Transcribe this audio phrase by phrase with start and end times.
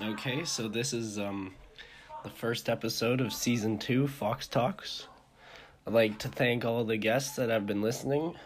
[0.00, 1.54] Okay, so this is um
[2.22, 5.08] the first episode of season two, Fox Talks.
[5.84, 8.36] I'd like to thank all the guests that have been listening.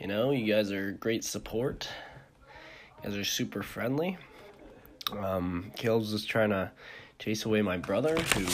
[0.00, 1.86] You know, you guys are great support.
[3.02, 4.16] You guys are super friendly.
[5.12, 6.70] Um, Caleb's just trying to
[7.18, 8.44] chase away my brother, who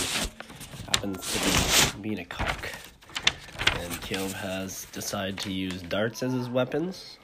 [0.87, 2.71] happens to be being a cock.
[3.79, 7.19] And Caleb has decided to use darts as his weapons.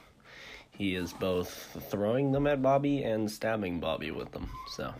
[0.77, 4.47] He is both throwing them at Bobby and stabbing Bobby with them.
[4.69, 4.93] So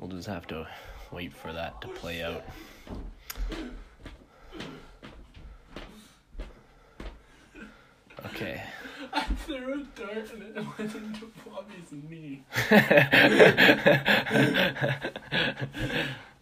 [0.00, 0.66] we'll just have to
[1.12, 2.42] wait for that to play out.
[8.24, 8.62] Okay.
[9.12, 12.42] I threw a dart and it went into Bobby's knee.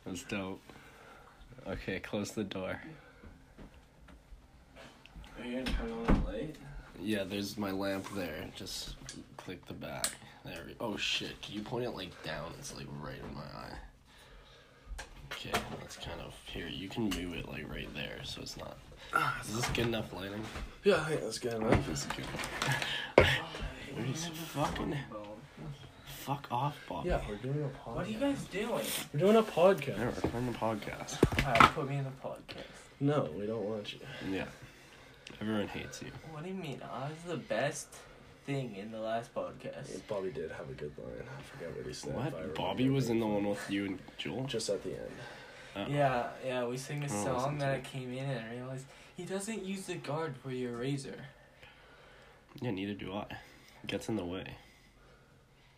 [0.04, 0.60] That's dope.
[1.66, 2.80] Okay, close the door.
[5.38, 6.56] Are you gonna turn on the light?
[7.06, 8.48] Yeah, there's my lamp there.
[8.56, 8.96] Just
[9.36, 10.08] click the back.
[10.44, 12.52] There we Oh shit, can you point it like down?
[12.58, 13.76] It's like right in my eye.
[15.30, 16.66] Okay, that's kind of here.
[16.66, 18.76] You can move it like right there so it's not.
[19.44, 20.42] Is this good enough lighting?
[20.82, 21.86] Yeah, I think that's good enough.
[21.86, 23.26] This is good.
[23.94, 24.96] Where's fucking
[26.06, 27.06] fuck off, Bob.
[27.06, 27.94] Yeah, we're doing a podcast.
[27.94, 28.84] What are you guys doing?
[29.14, 29.98] We're doing a podcast.
[29.98, 31.44] Yeah, we're on a podcast.
[31.44, 32.64] Alright, put me in the podcast.
[32.98, 34.00] No, we don't want you.
[34.28, 34.46] Yeah.
[35.40, 36.08] Everyone hates you.
[36.32, 36.80] What do you mean?
[36.82, 37.88] I was the best
[38.46, 40.06] thing in the last podcast.
[40.08, 41.26] Bobby did have a good line.
[41.26, 42.14] I forget what he said.
[42.14, 42.54] What?
[42.54, 44.44] Bobby was in the one with you and Joel?
[44.44, 45.10] Just at the end.
[45.76, 45.84] Oh.
[45.88, 48.86] Yeah, yeah, we sing a Oh, song listen that I came in and I realized
[49.16, 51.16] he doesn't use the guard for your razor.
[52.62, 53.24] Yeah, neither do I.
[53.82, 54.44] It gets in the way.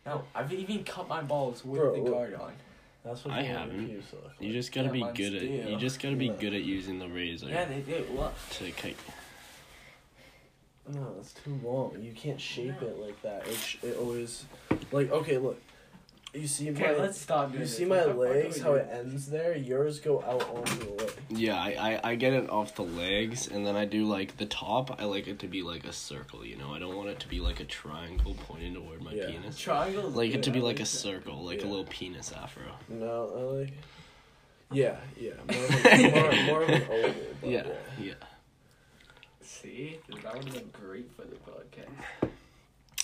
[0.05, 2.53] No, I've even cut my balls with Bro, the guard on.
[3.03, 3.87] That's what I you haven't.
[3.87, 6.27] pubes to look You just gotta Yeah, be mine's good at you just gotta be
[6.27, 6.33] Yeah.
[6.39, 8.05] good at using the razor Yeah, they do.
[8.11, 8.33] What?
[8.51, 8.93] to cut.
[10.93, 11.97] No, that's too long.
[12.01, 13.47] You can't shape it like that.
[13.47, 14.45] It, sh- it always,
[14.91, 15.59] like okay, look.
[16.31, 17.75] You see Okay, my let's stop doing you this.
[17.77, 18.81] see What my the fuck are legs how doing?
[18.85, 19.57] it ends there.
[19.57, 21.11] Yours go out onto the leg.
[21.29, 21.69] Yeah, I,
[22.03, 25.01] I I get it off the legs, and then I do like the top.
[25.01, 26.45] I like it to be like a circle.
[26.45, 29.25] You know, I don't want it to be like a triangle pointing toward my penis.
[29.27, 29.39] Yeah.
[29.39, 29.57] penis.
[29.57, 30.15] Triangles.
[30.15, 31.69] Like it to be like a circle, like a Yeah.
[31.69, 32.63] little penis afro.
[32.89, 33.73] No, I like.
[34.71, 37.13] Yeah, yeah, more of, a, more, more of an oval.
[37.41, 37.63] But Yeah,
[37.99, 38.13] yeah.
[39.63, 39.71] Yeah.
[39.71, 42.29] See, that would have been great for the podcast.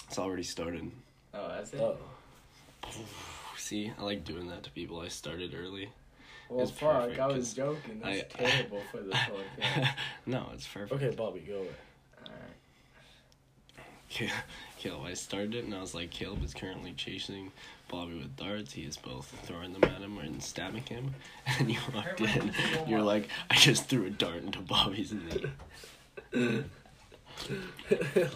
[0.08, 0.92] It's already started.
[1.34, 1.80] Oh, that's it.
[1.82, 1.98] Oh,
[3.58, 5.00] See, I like doing that to people.
[5.00, 5.90] I started early.
[6.50, 8.00] well, it's fuck, perfect, I 'cause was joking.
[8.04, 9.12] That's I- terrible for the
[9.62, 9.90] podcast.
[10.26, 10.94] no, it's perfect.
[11.02, 11.68] okay, Bobby, go away.
[14.20, 14.32] Alright.
[14.78, 17.52] Caleb, I started it and I was like, Caleb is currently chasing
[17.90, 18.74] Bobby with darts.
[18.74, 21.16] He is both throwing them at him and stabbing him.
[21.60, 22.52] And you walked in.
[22.88, 25.46] You're like, I just threw a dart into Bobby's knee.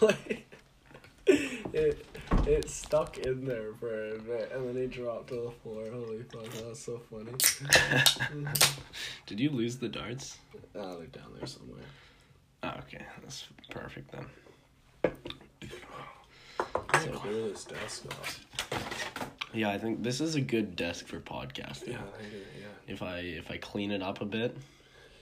[0.00, 0.46] like,
[1.26, 2.06] it
[2.46, 5.84] it stuck in there for a bit, and then he dropped to the floor.
[5.92, 7.32] Holy fuck, that was so funny.
[9.26, 10.38] Did you lose the darts?
[10.76, 11.82] Ah, they're down there somewhere.
[12.62, 13.04] Oh, okay.
[13.22, 14.26] That's perfect then.
[16.92, 18.46] I can clear this desk off.
[19.52, 21.92] Yeah, I think this is a good desk for podcasting.
[21.92, 22.36] Yeah, I do.
[22.36, 22.92] Yeah.
[22.92, 24.56] If I if I clean it up a bit,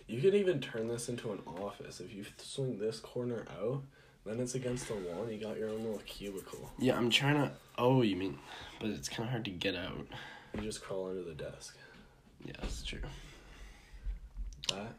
[0.09, 2.01] You could even turn this into an office.
[2.01, 3.83] If you swing this corner out,
[4.25, 6.71] then it's against the wall and you got your own little cubicle.
[6.79, 7.53] yeah, I'm trying to.
[7.77, 8.39] Oh, you mean,
[8.81, 10.07] but it's kind of hard to get out.
[10.55, 11.77] You just crawl under the desk.
[12.45, 13.01] Yeah, that's true.
[14.71, 14.95] That,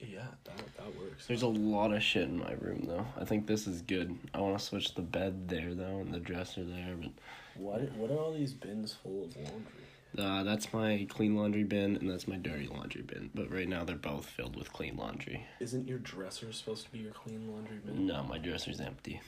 [0.00, 1.26] yeah, that that works.
[1.26, 3.06] There's a lot of shit in my room though.
[3.18, 4.16] I think this is good.
[4.34, 7.10] I want to switch the bed there though and the dresser there, but
[7.56, 9.84] What what are all these bins full of laundry?
[10.18, 13.30] Uh, that's my clean laundry bin and that's my dirty laundry bin.
[13.34, 15.46] But right now they're both filled with clean laundry.
[15.60, 18.06] Isn't your dresser supposed to be your clean laundry bin?
[18.06, 19.20] No, my dresser's empty.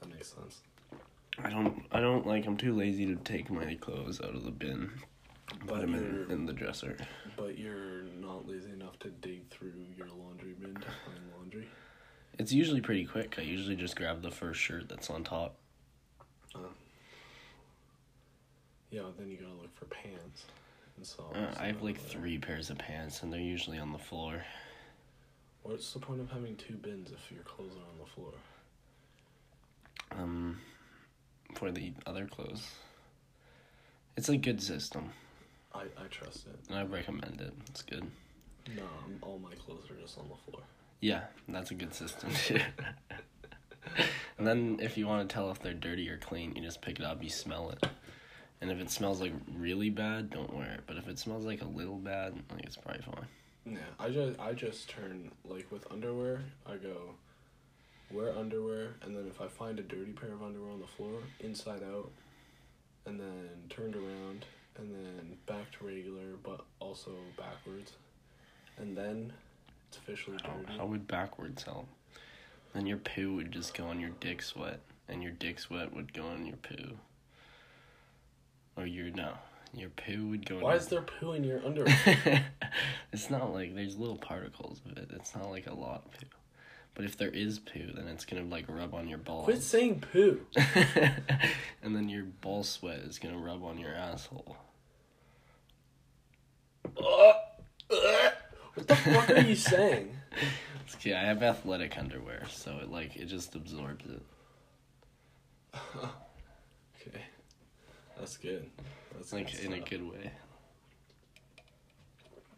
[0.00, 0.60] That makes sense.
[1.38, 1.82] I don't.
[1.92, 2.46] I don't like.
[2.46, 4.90] I'm too lazy to take my clothes out of the bin.
[5.60, 6.96] Put But them in, in the dresser.
[7.36, 11.68] but you're not lazy enough to dig through your laundry bin to find laundry.
[12.38, 13.36] It's usually pretty quick.
[13.38, 15.56] I usually just grab the first shirt that's on top.
[18.92, 20.44] Yeah, then you gotta look for pants
[20.96, 21.36] and socks.
[21.36, 22.10] Uh, I have like that.
[22.10, 24.44] three pairs of pants, and they're usually on the floor.
[25.62, 28.32] What's the point of having two bins if your clothes are on the floor?
[30.10, 30.58] Um,
[31.54, 32.68] for the other clothes.
[34.16, 35.10] It's a good system,
[35.74, 36.58] I, I trust it.
[36.68, 37.54] and I recommend it.
[37.70, 38.04] It's good.
[38.76, 40.62] No, I'm- all my clothes are just on the floor.
[41.00, 42.60] Yeah, that's a good system too.
[44.38, 47.00] and then if you want to tell if they're dirty or clean, you just pick
[47.00, 47.82] it up, you smell it.
[48.62, 50.80] And if it smells like really bad, don't wear it.
[50.86, 53.26] But if it smells like a little bad, like it's probably fine.
[53.66, 56.42] Yeah, I just I just turn like with underwear.
[56.64, 57.14] I go
[58.10, 61.20] wear underwear, and then if I find a dirty pair of underwear on the floor,
[61.40, 62.10] inside out,
[63.06, 64.44] and then turned around,
[64.78, 67.92] and then back to regular, but also backwards,
[68.78, 69.32] and then
[69.88, 70.78] it's officially How, dirty.
[70.78, 71.88] how would backwards help?
[72.74, 76.12] Then your poo would just go on your dick sweat, and your dick sweat would
[76.12, 76.96] go on your poo.
[78.76, 79.34] Or your no,
[79.74, 80.56] your poo would go.
[80.60, 82.44] Why your- is there poo in your underwear?
[83.12, 85.10] it's not like there's little particles of it.
[85.14, 86.26] It's not like a lot of poo.
[86.94, 89.44] But if there is poo, then it's gonna like rub on your balls.
[89.44, 90.40] Quit saying poo.
[91.82, 94.56] and then your ball sweat is gonna rub on your asshole.
[98.74, 100.16] What the fuck are you saying?
[100.86, 104.22] It's okay, I have athletic underwear, so it like it just absorbs it.
[105.74, 107.22] Okay,
[108.18, 108.70] that's good.
[109.14, 110.30] That's like good in a good way.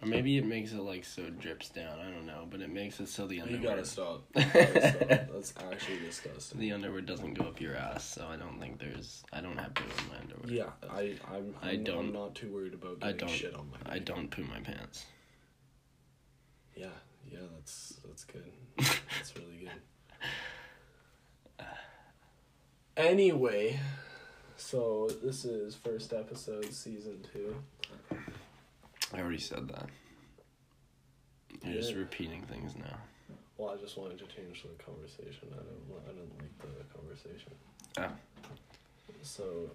[0.03, 1.99] Or maybe it makes it like so it drips down.
[1.99, 4.25] I don't know, but it makes it so the You underwear gotta stop.
[4.37, 5.09] You gotta stop.
[5.33, 6.61] That's actually disgusting.
[6.61, 8.05] the underwear doesn't go up your ass.
[8.05, 9.23] So I don't think there's.
[9.33, 10.53] I don't have poo in my underwear.
[10.53, 13.71] Yeah, I, I'm, I I'm, don't- I'm not too worried about I don't- shit on
[13.71, 13.93] my.
[13.95, 15.07] I don't poo my pants.
[16.77, 16.89] Yeah,
[17.31, 18.45] yeah, that's that's good.
[18.79, 19.69] that's really
[21.59, 21.67] good.
[22.97, 23.81] Anyway,
[24.75, 27.55] so this is first episode, season two.
[29.13, 29.89] I already said that.
[31.63, 31.99] You're just Yeah.
[31.99, 32.99] repeating things now.
[33.57, 35.49] Well, I just wanted to change the conversation.
[35.53, 37.53] I don't, I don't like the conversation.
[37.99, 38.11] Oh.
[39.23, 39.71] So,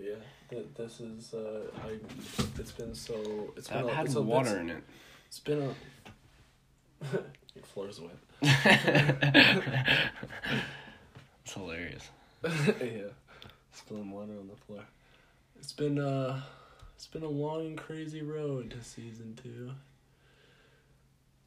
[0.00, 0.14] yeah,
[0.48, 1.98] th- this is uh, I.
[2.58, 3.52] It's been so.
[3.54, 3.84] It's been.
[3.84, 4.82] That a, had it's a, water in it.
[5.26, 5.74] It's been a.
[7.54, 8.16] Your floor's wet.
[11.44, 12.08] it's hilarious.
[12.44, 13.10] yeah,
[13.78, 14.82] spilling water on the floor.
[15.58, 16.40] It's been uh,
[16.94, 19.70] it's been a long and crazy road to season two.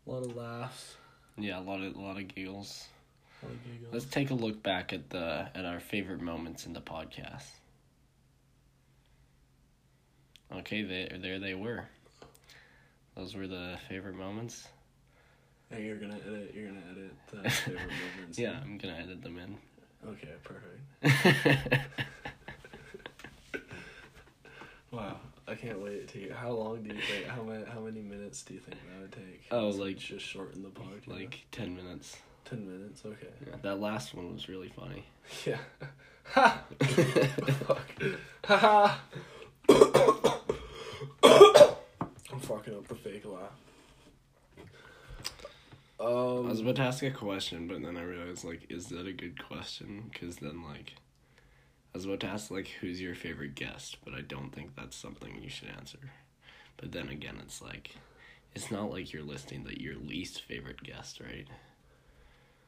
[0.08, 0.96] A lot of laughs,
[1.38, 2.88] Yeah, a lot of a lot of giggles.
[3.42, 3.94] a lot of giggles.
[3.94, 7.46] Let's take a look back at the at our favorite moments in the podcast.
[10.54, 11.86] Okay, there there they were.
[13.16, 14.68] Those were the favorite moments.
[15.70, 16.54] Hey, you're gonna edit.
[16.56, 17.82] You're gonna edit the favorite
[18.18, 18.38] moments.
[18.40, 19.58] Yeah, I'm gonna edit them in.
[20.10, 21.88] Okay, perfect.
[24.92, 25.18] Wow,
[25.48, 26.34] I can't wait to hear.
[26.34, 27.26] How long do you think?
[27.28, 27.64] How many?
[27.66, 29.44] How many minutes do you think that would take?
[29.52, 31.08] Oh, So like- just shorten the podcast.
[31.08, 32.18] like ten minutes.
[32.46, 33.04] ten minutes.
[33.06, 33.28] Okay.
[33.48, 35.06] Yeah, that last one was really funny.
[35.46, 35.60] Yeah.
[36.34, 36.64] Ha!
[37.68, 37.88] Fuck.
[38.46, 39.02] Ha ha!
[42.32, 43.52] I'm fucking up the fake laugh.
[46.00, 49.06] Um, I was about to ask a question, but then I realized like, is that
[49.08, 50.10] a good question?
[50.12, 50.96] Because then like,
[51.94, 54.96] I was about to ask like, who's your favorite guest, but I don't think that's
[54.96, 56.00] something you should answer.
[56.78, 57.96] But then again, it's like,
[58.56, 61.48] it's not like you're listing that your least favorite guest, right?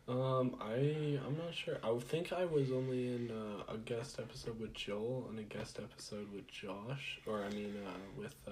[0.08, 1.78] um, I I'm not sure.
[1.84, 5.80] I think I was only in uh, a guest episode with Joel and a guest
[5.82, 8.52] episode with Josh, or I mean, uh, with uh,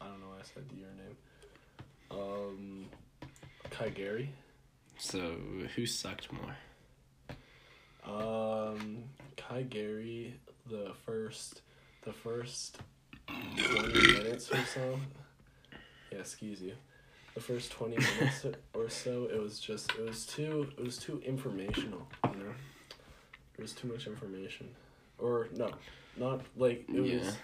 [0.00, 0.28] I don't know.
[0.28, 1.16] why I said your name.
[2.10, 2.86] Um,
[3.70, 4.30] Kai Gary.
[4.98, 5.34] So
[5.74, 6.56] who sucked more?
[8.04, 9.04] Um,
[9.36, 10.34] Kai Gary,
[10.68, 11.62] the first,
[12.02, 12.78] the first
[13.26, 14.98] twenty minutes or so.
[16.10, 16.74] Yeah, excuse you.
[17.34, 18.44] The first twenty minutes
[18.74, 22.06] or so, it was just, it was too, it was too informational.
[22.24, 22.54] You know,
[23.56, 24.68] it was too much information,
[25.18, 25.70] or no,
[26.16, 27.24] not like it Yeah.
[27.24, 27.36] was.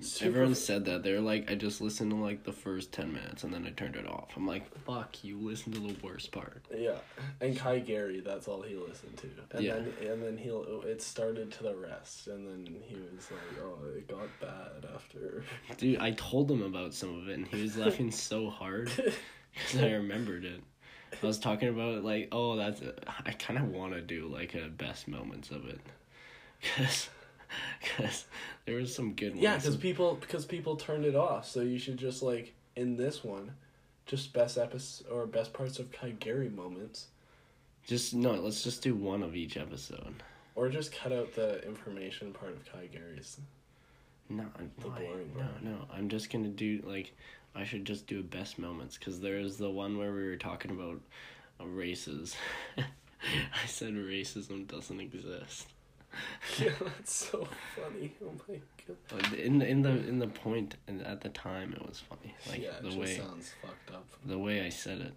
[0.00, 3.44] Super, Everyone said that they're like, I just listened to like the first ten minutes
[3.44, 4.30] and then I turned it off.
[4.36, 6.64] I'm like, fuck, you listened to the worst part.
[6.74, 6.96] Yeah,
[7.40, 9.28] and Kai Gary, that's all he listened to.
[9.52, 9.74] And Yeah.
[9.74, 13.78] then and then he'll it started to the rest, and then he was like, "Oh,
[13.96, 15.44] it got bad after."
[15.78, 18.90] Dude, I told him about some of it and he was laughing so hard
[19.54, 20.60] because I remembered it.
[21.22, 22.82] I was talking about like, oh, that's.
[23.24, 25.80] I kind of want to do like a best moments of it,
[26.76, 27.08] cause,
[27.96, 28.24] cause
[28.64, 29.42] there was some good ones.
[29.42, 33.22] yeah, because people because people turned it off, so you should just like in this
[33.24, 33.52] one,
[34.06, 37.06] just best episode or best parts of Kai Gary moments,
[37.86, 38.32] just no.
[38.32, 40.14] Let's just do one of each episode.
[40.54, 43.38] or just cut out the information part of Kai Gary's.
[44.28, 45.62] No, I'm- The boring no, part.
[45.62, 45.76] no.
[45.92, 47.12] I'm just gonna do like,
[47.54, 51.00] I should just do best moments because there's the one where we were talking about
[51.64, 52.34] races.
[52.76, 55.68] I said racism doesn't exist.
[56.58, 58.12] yeah, that's so funny.
[58.24, 59.34] Oh my god.
[59.34, 62.34] In in the in the point and at the time it was funny.
[62.48, 64.06] Like yeah, the just way sounds fucked up.
[64.24, 65.14] the way I said it,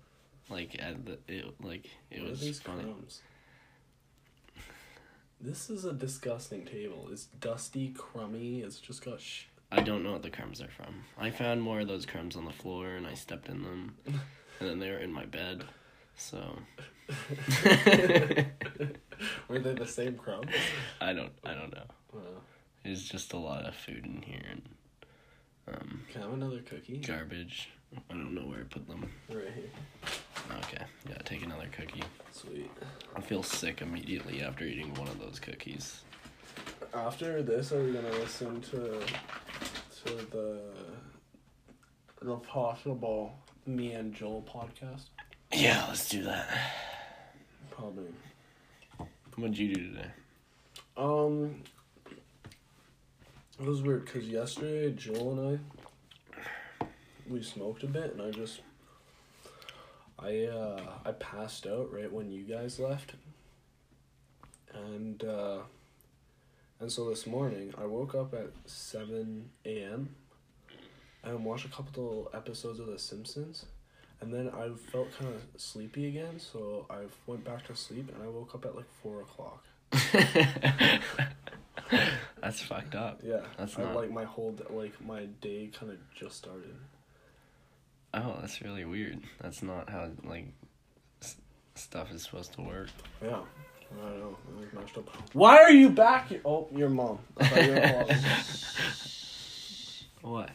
[0.50, 2.84] like at the it like it What are was these funny.
[2.84, 3.22] crumbs?
[5.42, 7.08] This is a disgusting table.
[7.12, 8.60] It's dusty, crummy.
[8.62, 9.44] It's just got sh.
[9.72, 11.04] I don't know what the crumbs are from.
[11.18, 14.20] I found more of those crumbs on the floor and I stepped in them, and
[14.70, 15.64] then they were in my bed.
[16.18, 16.58] So
[19.48, 20.52] Were they the same crumbs?
[21.02, 21.84] I don't I don't know.
[22.14, 22.22] Wow.
[22.84, 24.62] There's just a lot of food in here and
[25.68, 26.98] um Can I have another cookie?
[27.00, 27.70] garbage.
[28.10, 29.10] I don't know where I put them.
[29.30, 29.72] Right here.
[30.64, 32.04] Okay, yeah, take another cookie.
[32.32, 32.70] Sweet.
[33.16, 36.02] I feel sick immediately after eating one of those cookies.
[36.94, 39.02] After this, are we gonna listen to
[40.06, 40.62] to the
[42.22, 43.34] the possible
[43.66, 45.06] me and Joel podcast?
[45.54, 46.48] Yeah, let's do that.
[47.80, 48.12] Probably.
[49.38, 50.08] What'd you do today?
[50.98, 51.64] Um,
[53.58, 55.60] it was weird because yesterday Joel and
[56.82, 56.86] I
[57.30, 58.60] we smoked a bit, and I just
[60.20, 63.14] I uh I passed out right when you guys left,
[64.74, 65.60] and uh,
[66.82, 70.10] and so this morning I woke up at seven a.m.
[71.24, 73.68] and watched a couple episodes of The Simpsons.
[74.22, 78.22] And then I felt kind of sleepy again, so I went back to sleep, and
[78.22, 79.64] I woke up at like four o'clock.
[82.42, 83.22] That's fucked up.
[83.24, 86.76] Yeah, That's I, not- like my whole like my day kind of just started.
[88.14, 89.20] Oh, that's really weird.
[89.40, 90.48] That's not how like
[91.22, 91.36] s-
[91.76, 92.90] stuff is supposed to work.
[93.22, 93.28] Yeah,
[94.04, 94.38] I don't know.
[94.58, 95.10] I was mashed up.
[95.34, 96.32] Why are you back?
[96.44, 97.20] Oh, your mom.
[97.40, 98.18] I thought you were calling.
[100.22, 100.50] What?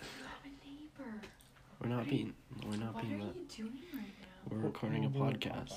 [1.85, 1.97] I'm a neighbor.
[1.97, 2.35] We're not being.
[2.67, 3.21] We're not What are being.
[3.21, 4.51] you doing right now?
[4.51, 5.75] We're recording a podcast.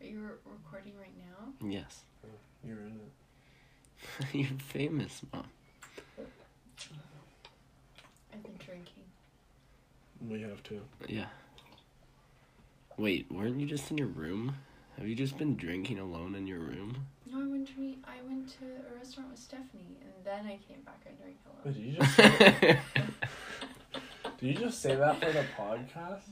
[0.00, 1.68] Are you re- recording right now?
[1.68, 2.02] Yes.
[2.24, 2.28] Oh,
[2.64, 3.12] you're in it.
[4.34, 5.44] You're famous, mom.
[8.32, 9.04] I've been drinking.
[10.28, 10.80] We have to.
[11.08, 11.24] Yeah.
[12.98, 14.54] Wait, weren't you just in your room?
[14.98, 17.06] Have you just been drinking alone in your room?
[17.30, 20.58] No, I went to meet, I went to a restaurant with Stephanie, and then I
[20.68, 21.74] came back and drank alone.
[21.74, 22.78] did you just say,
[24.38, 26.22] did you just say that for the podcast?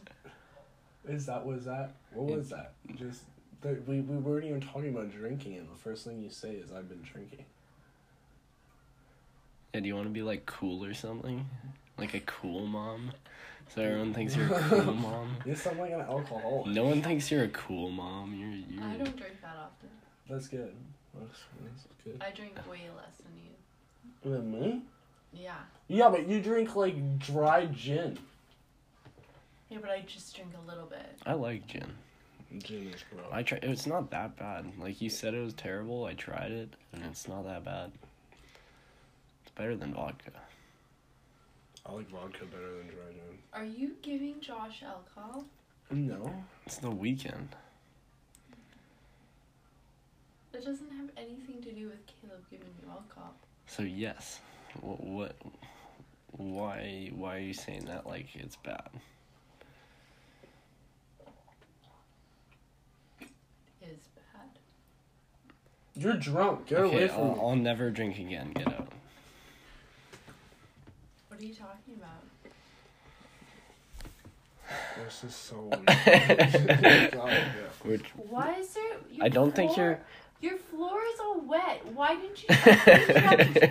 [1.09, 2.73] Is that was that what was that?
[2.95, 3.23] Just
[3.63, 6.73] that we we weren't even talking about drinking, and the first thing you say is
[6.73, 7.45] I've been drinking.
[9.73, 11.47] Yeah, do you want to be like cool or something?
[11.99, 13.13] Like a cool mom?
[13.75, 15.37] So everyone thinks you're a cool mom?
[15.45, 16.75] You sound like an alcoholic.
[16.75, 18.35] No one thinks you're a cool mom.
[18.35, 19.89] You're you're I don't drink that often.
[20.29, 20.75] That's good.
[21.15, 22.23] That's, that's good.
[22.23, 24.37] I drink way less than you.
[24.37, 24.83] Than me?
[25.35, 25.55] Yeah.
[25.88, 28.19] Yeah, but you drink like dry gin.
[29.69, 31.19] Yeah, but I just drink a little bit.
[31.26, 31.93] I like gin.
[32.59, 33.26] Gin is gross.
[33.33, 34.67] I try it's not that bad.
[34.79, 36.05] Like you said it was terrible.
[36.05, 37.91] I tried it and it's not that bad.
[39.43, 40.31] It's better than vodka.
[41.87, 43.38] I like vodka better than dry gin.
[43.53, 45.45] Are you giving Josh alcohol?
[45.91, 46.33] No.
[46.67, 47.49] It's the weekend.
[50.53, 53.35] That doesn't have anything to do with Caleb giving you alcohol.
[53.67, 54.41] So yes.
[54.81, 55.37] What, what
[56.33, 58.88] why why are you saying that like it's bad?
[63.83, 64.50] Is bad.
[65.95, 66.66] You're drunk.
[66.66, 67.40] Get okay, away from I'll, me.
[67.40, 68.52] I'll never drink again.
[68.52, 68.88] Get out.
[71.28, 72.23] What are you talking about?
[75.04, 75.87] This is so weird.
[77.12, 78.00] God,
[78.31, 78.85] Why is there?
[79.11, 80.00] Your I don't think you're.
[80.45, 81.81] Your floor is all wet.
[81.95, 82.49] Why didn't you?
[82.55, 83.71] clean it up?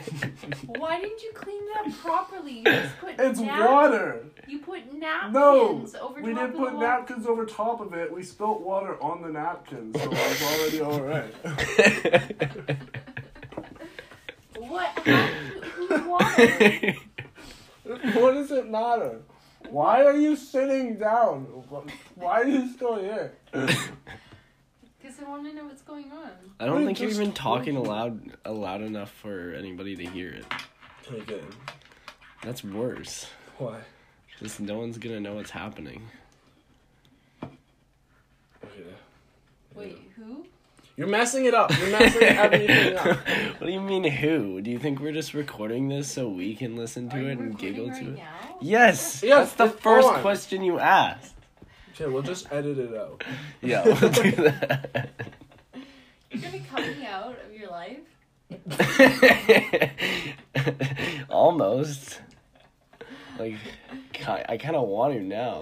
[0.80, 2.52] Why didn't you clean it up properly?
[2.60, 4.26] You just put It's nap- water.
[4.48, 6.82] You put napkins No, over we didn't put the wall.
[6.82, 8.12] napkins over top of it.
[8.12, 11.34] We spilt water on the napkins, so it was already all right.
[14.58, 14.90] What?
[15.06, 16.96] How did water?
[18.20, 19.20] what does it matter?
[19.70, 21.44] Why are you sitting down?
[22.16, 23.34] Why are you still here?
[25.14, 26.32] Because I want to know what's going on.
[26.60, 27.90] I don't Wait, think you're just even talking talking.
[27.90, 30.46] aloud loud enough for anybody to hear it.
[31.12, 31.40] Okay.
[31.40, 31.72] Uh,
[32.42, 33.28] that's worse.
[33.58, 33.80] Why?
[34.40, 36.08] Just no one's gonna know what's happening.
[37.44, 37.52] Okay.
[39.76, 40.46] Wait, who?
[40.96, 41.72] You're messing it up.
[41.78, 43.06] You're messing everything up.
[43.60, 44.62] what do you mean who?
[44.62, 47.32] Do you think we're just recording this so we can listen to Are you it
[47.34, 48.18] and recording giggle right to it?
[48.18, 48.58] now?
[48.62, 49.24] Yes.
[49.24, 50.22] Yes, That's the it's first on.
[50.22, 51.33] question you asked.
[51.94, 53.24] Okay, we'll just edit it out.
[53.62, 55.10] Yeah, we'll do that.
[56.32, 58.00] You're gonna be cut me out of your life?
[61.30, 62.20] Almost.
[63.40, 63.56] Like,
[64.12, 65.62] ki- I kind of want to now.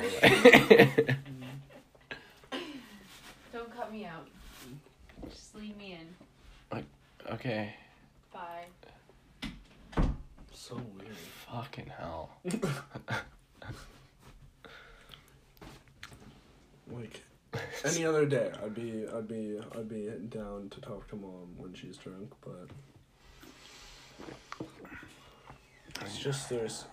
[3.53, 4.27] Don't cut me out.
[5.29, 6.00] Just leave me
[6.71, 6.83] in.
[7.33, 7.75] okay.
[8.33, 8.65] Bye.
[10.53, 11.15] So weird.
[11.51, 12.29] Fucking hell.
[16.91, 17.21] Like
[17.86, 21.74] any other day, I'd be, I'd be, I'd be down to talk to mom when
[21.74, 22.67] she's drunk, but
[26.01, 26.86] it's just there's,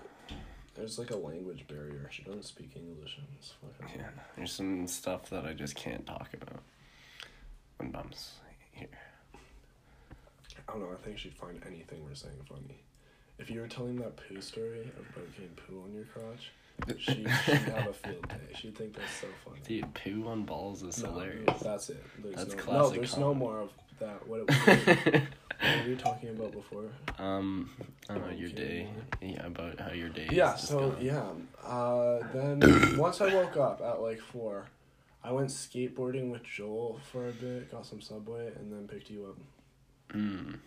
[0.75, 2.09] There's like a language barrier.
[2.13, 3.17] She doesn't speak English.
[3.19, 3.99] And it's fucking.
[3.99, 6.63] Yeah, there's some stuff that I just can't talk about
[7.79, 8.35] when mom's
[8.71, 8.87] here.
[10.69, 10.93] I don't know.
[10.93, 12.79] I think she'd find anything we're saying funny.
[13.41, 16.53] If you were telling that poo story about getting poo on your crotch,
[16.99, 18.37] she she'd have a field day.
[18.55, 19.61] She'd think that's so funny.
[19.67, 21.61] Dude, poo on balls is No, hilarious.
[21.61, 22.03] That's it.
[22.23, 23.71] There's That's no, classic No, there's no more of
[24.01, 24.27] that.
[24.27, 26.91] What, what, what were you talking about before?
[27.19, 27.71] um,
[28.09, 28.89] I don't know your day.
[29.21, 30.29] Yeah, about how your day.
[30.31, 30.55] Yeah.
[30.57, 30.97] So gone.
[31.01, 31.23] yeah.
[31.67, 34.67] Uh, then once I woke up at like four,
[35.25, 39.27] I went skateboarding with Joel for a bit, got some Subway, and then picked you
[39.27, 40.17] up.
[40.17, 40.59] Mm.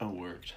[0.00, 0.54] Oh, worked.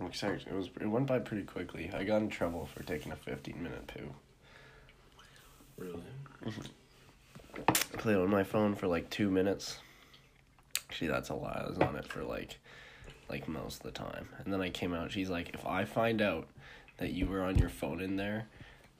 [0.00, 0.46] I'm excited.
[0.46, 0.68] It was.
[0.80, 1.90] It went by pretty quickly.
[1.92, 4.14] I got in trouble for taking a 15 minute poo.
[5.76, 6.02] Really?
[7.98, 9.78] played on my phone for like two minutes.
[10.88, 11.62] Actually, that's a lie.
[11.64, 12.58] I was on it for like,
[13.28, 14.28] like most of the time.
[14.38, 15.12] And then I came out.
[15.12, 16.48] She's like, "If I find out
[16.98, 18.46] that you were on your phone in there,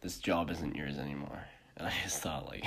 [0.00, 1.44] this job isn't yours anymore."
[1.76, 2.64] And I just thought, like,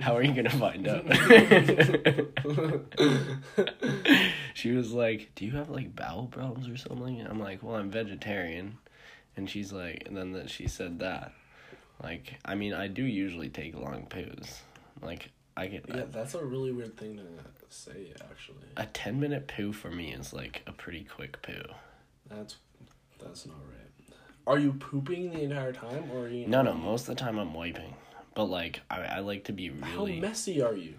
[0.00, 1.04] how are you gonna find out?
[4.54, 7.76] she was like, "Do you have like bowel problems or something?" And I'm like, "Well,
[7.76, 8.78] I'm vegetarian."
[9.36, 11.32] And she's like, and then that she said that,
[12.02, 14.58] like, I mean, I do usually take long poos.
[15.02, 17.22] Like, I get Yeah, that's a really weird thing to
[17.68, 18.12] say.
[18.30, 21.62] Actually, a ten minute poo for me is like a pretty quick poo.
[22.28, 22.56] that's
[23.20, 24.16] that's not right.
[24.46, 26.46] Are you pooping the entire time, or are you?
[26.46, 27.94] No, no, most of the time I'm wiping,
[28.34, 30.94] but like I, I like to be really How messy are you?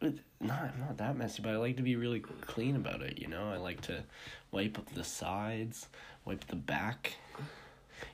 [0.00, 3.18] not I'm not that messy, but I like to be really clean about it.
[3.18, 4.04] You know, I like to
[4.50, 5.88] wipe up the sides,
[6.24, 7.14] wipe the back.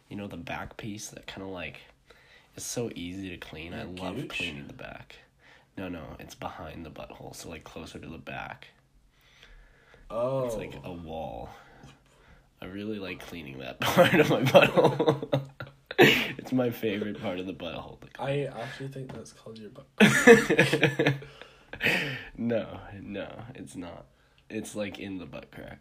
[0.09, 1.81] You know, the back piece that kind of like
[2.55, 3.73] it's so easy to clean.
[3.75, 5.17] I love cleaning the back.
[5.77, 8.69] No, no, it's behind the butthole, so like closer to the back.
[10.11, 10.91] Oh, It's like oh.
[10.91, 11.49] a wall.
[12.61, 15.41] I really like cleaning that part of my butthole.
[16.39, 17.99] it's my favorite part of the butthole.
[18.19, 19.87] I actually think that's called your butt.
[22.37, 24.07] no, no, it's not.
[24.49, 25.81] It's like in the butt crack.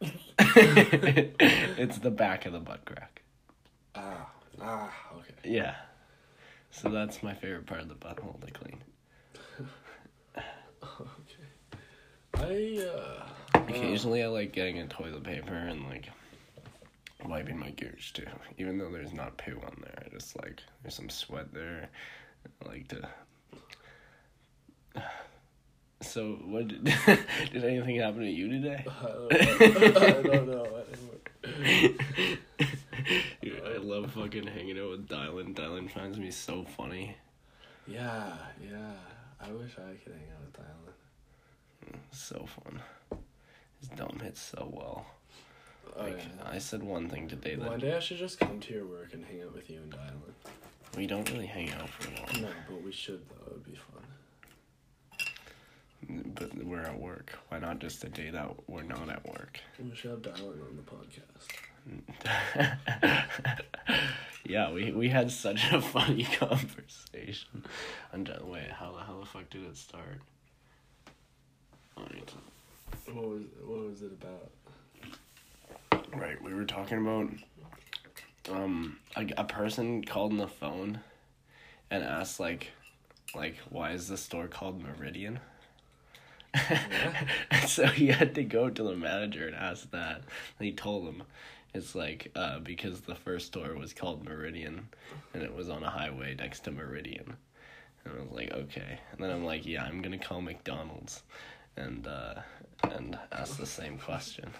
[0.00, 3.22] it's the back of the butt crack.
[3.94, 5.34] ah, ah, okay.
[5.44, 5.74] Yeah.
[6.70, 8.82] So that's my favorite part of the butthole to clean.
[11.00, 11.44] Okay.
[12.34, 13.24] I uh.
[13.54, 16.08] Occasionally, I like getting a toilet paper and like
[17.24, 18.26] wiping my gooch too.
[18.58, 21.88] Even though there's not poo on there, I just like there's some sweat there.
[22.62, 23.08] I like to.
[26.00, 26.84] So what did,
[27.52, 28.86] did anything happen to you today?
[28.88, 30.64] I don't know.
[30.76, 30.84] I.
[33.42, 35.54] Dude, I love fucking hanging out with Dylan.
[35.54, 37.16] Dylan finds me so funny.
[37.88, 38.92] Yeah, yeah.
[39.40, 41.98] I wish I could hang out with Dylan.
[42.12, 42.80] So fun.
[43.80, 45.04] His dome hits so well.
[45.96, 46.50] Oh, Like yeah.
[46.50, 49.12] I said one thing today that One day I should just come to your work
[49.14, 50.34] and hang out with you and Dylan.
[50.96, 52.42] we don't really hang out for long.
[52.42, 53.50] No, but we should though.
[53.52, 54.02] It'd be fun.
[56.34, 57.38] But we're at work.
[57.48, 59.60] Why not just a day that we're not at work?
[59.82, 61.48] We should have Dylan on the podcast.
[64.44, 67.64] yeah, we we had such a funny conversation.
[68.12, 68.48] I'm done.
[68.48, 70.20] Wait, how the how the fuck did it start?
[71.96, 74.50] To- What was what was it about?
[76.28, 77.30] Right, we were talking about
[78.54, 81.00] um a, a person called on the phone
[81.90, 82.72] and asked like
[83.34, 85.40] like why is the store called Meridian?
[87.66, 90.16] so he had to go to the manager and ask that.
[90.58, 91.22] And he told him
[91.72, 94.90] it's like uh because the first store was called Meridian
[95.32, 97.38] and it was on a highway next to Meridian.
[98.04, 99.00] And I was like, okay.
[99.12, 101.22] And then I'm like, yeah, I'm gonna call McDonald's
[101.78, 102.34] and uh
[102.82, 104.50] and ask the same question.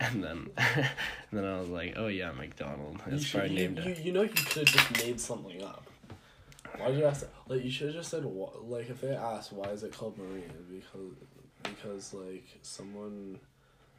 [0.00, 0.86] And then, and
[1.32, 3.84] then I was like, "Oh yeah, McDonald." You, It's should, probably you, named.
[3.84, 5.84] you, you know you could have just made something up.
[6.76, 7.22] Why did you ask?
[7.22, 7.30] that?
[7.48, 10.16] Like you should have just said wh- like if they asked why is it called
[10.18, 11.14] Marine because
[11.64, 13.38] because like someone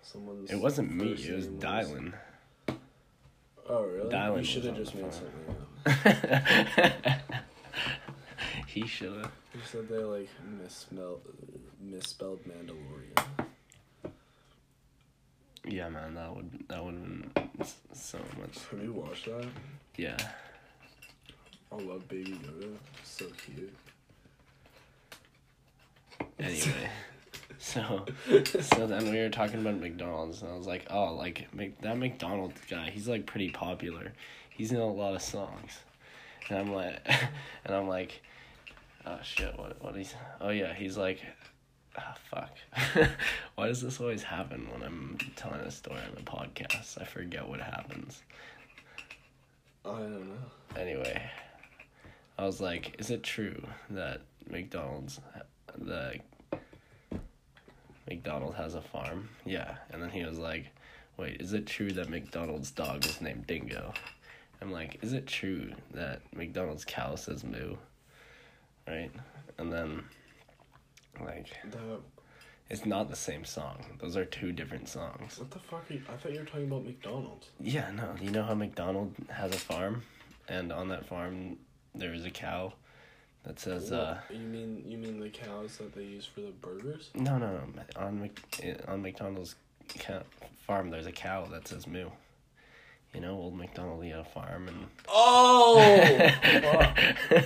[0.01, 1.11] someone's it wasn't me.
[1.11, 2.13] It was Dylan.
[3.67, 4.09] Oh really?
[4.09, 5.29] Dylan you should have just made phone.
[5.85, 6.13] something
[7.05, 7.13] up.
[8.67, 9.31] he should have.
[9.53, 10.29] You said they like
[10.61, 11.21] misspelled
[11.81, 13.47] misspelled Mandalorian.
[15.65, 18.57] Yeah, man, that would that would have been so much.
[18.71, 19.47] Have you watched that?
[19.97, 20.17] Yeah.
[21.71, 22.75] I love Baby Yoda.
[23.03, 23.73] So cute.
[26.39, 26.89] Anyway,
[27.59, 28.05] so
[28.61, 31.97] so then we were talking about McDonald's, and I was like, "Oh, like Mc, that
[31.97, 34.13] McDonald's guy, he's like pretty popular.
[34.49, 35.77] He's in a lot of songs."
[36.49, 36.99] And I'm like,
[37.65, 38.21] and I'm like,
[39.05, 40.15] "Oh shit, what what he's?
[40.41, 41.21] Oh yeah, he's like,
[41.97, 42.51] Ah, fuck.
[43.55, 47.01] Why does this always happen when I'm telling a story on the podcast?
[47.01, 48.21] I forget what happens.
[49.85, 50.79] I don't know.
[50.79, 51.21] Anyway,
[52.37, 55.19] I was like, is it true that McDonald's,
[55.77, 56.19] the
[58.07, 59.29] McDonald has a farm?
[59.45, 59.75] Yeah.
[59.91, 60.67] And then he was like,
[61.17, 63.93] wait, is it true that McDonald's dog is named Dingo?
[64.61, 67.75] I'm like, is it true that McDonald's cow says moo?
[68.87, 69.11] Right?
[69.57, 70.03] And then,
[71.25, 71.99] like, The,
[72.69, 73.77] it's not the same song.
[73.99, 75.39] Those are two different songs.
[75.39, 75.89] what the fuck?
[75.89, 77.49] Are you, I thought you were talking about McDonald's.
[77.59, 78.15] Yeah, no.
[78.21, 80.03] You know how McDonald has a farm,
[80.47, 81.57] and on that farm
[81.95, 82.73] there is a cow
[83.43, 87.09] that says, uh, you mean you mean the cows that they use for the burgers?
[87.15, 87.83] no, no, no.
[87.95, 88.39] On Mc,
[88.87, 89.55] on McDonald's
[90.67, 92.09] farm, there's a cow that says moo.
[93.13, 95.79] You know, old McDonald he had a farm, and Oh.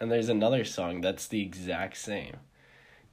[0.00, 2.36] and there's another song that's the exact same.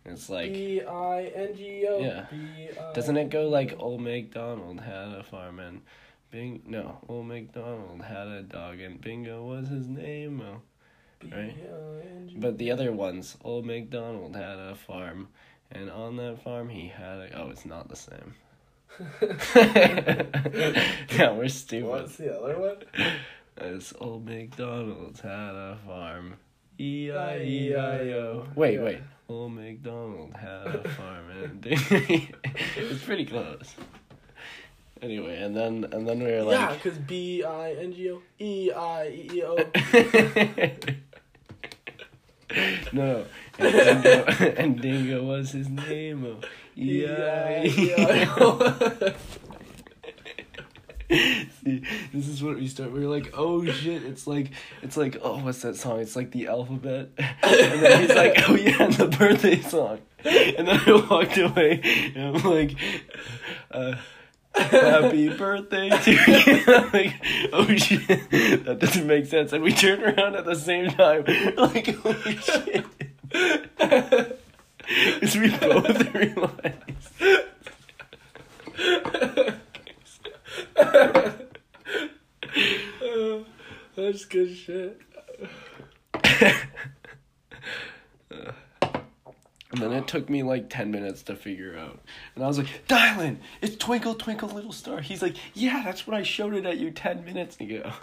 [0.05, 1.99] It's like, B I N G O.
[1.99, 2.25] Yeah.
[2.31, 5.81] B-I- doesn't it go like old McDonald had a farm and
[6.31, 6.61] Bing?
[6.65, 10.41] No, old McDonald had a dog and Bingo was his name.
[10.41, 10.61] Oh.
[11.23, 11.55] right?
[11.55, 12.39] B-I-N-G-O.
[12.39, 15.27] But the other ones, old MacDonald had a farm,
[15.71, 17.41] and on that farm he had a.
[17.41, 18.33] Oh, it's not the same.
[21.17, 21.89] yeah, we're stupid.
[21.89, 22.77] What's the other one?
[23.57, 26.35] It's old MacDonald's had a farm.
[26.79, 28.45] E I E I O.
[28.55, 28.99] Wait, wait.
[29.29, 33.75] Old MacDonald had a farm and it's pretty close.
[35.01, 38.21] Anyway, and then and then we were like yeah, because B I N G O
[38.39, 39.55] E I E O.
[42.93, 43.25] no,
[43.59, 44.25] and Dingo,
[44.57, 46.25] and Dingo was his name.
[46.25, 46.39] Oh,
[46.75, 49.13] E I E I O.
[51.09, 52.91] See, this is what we start.
[52.91, 56.01] We're like, "Oh shit!" It's like, it's like, oh, what's that song?
[56.01, 57.11] It's like the alphabet.
[57.43, 62.11] And then he's like, "Oh yeah, and the birthday song." And then I walked away,
[62.13, 62.75] and I'm like,
[63.71, 63.95] uh,
[64.53, 67.13] "Happy birthday to you!" Like,
[67.53, 68.29] "Oh shit,
[68.65, 71.23] that doesn't make sense." And we turned around at the same time,
[71.55, 72.85] like, "Holy shit!"
[74.97, 77.47] Because we both realized.
[83.01, 83.39] Uh,
[83.95, 85.01] That's good shit.
[89.69, 91.99] And then it took me like 10 minutes to figure out.
[92.35, 95.01] And I was like, Dylan, it's Twinkle Twinkle Little Star.
[95.01, 97.91] He's like, yeah, that's what I showed it at you 10 minutes ago.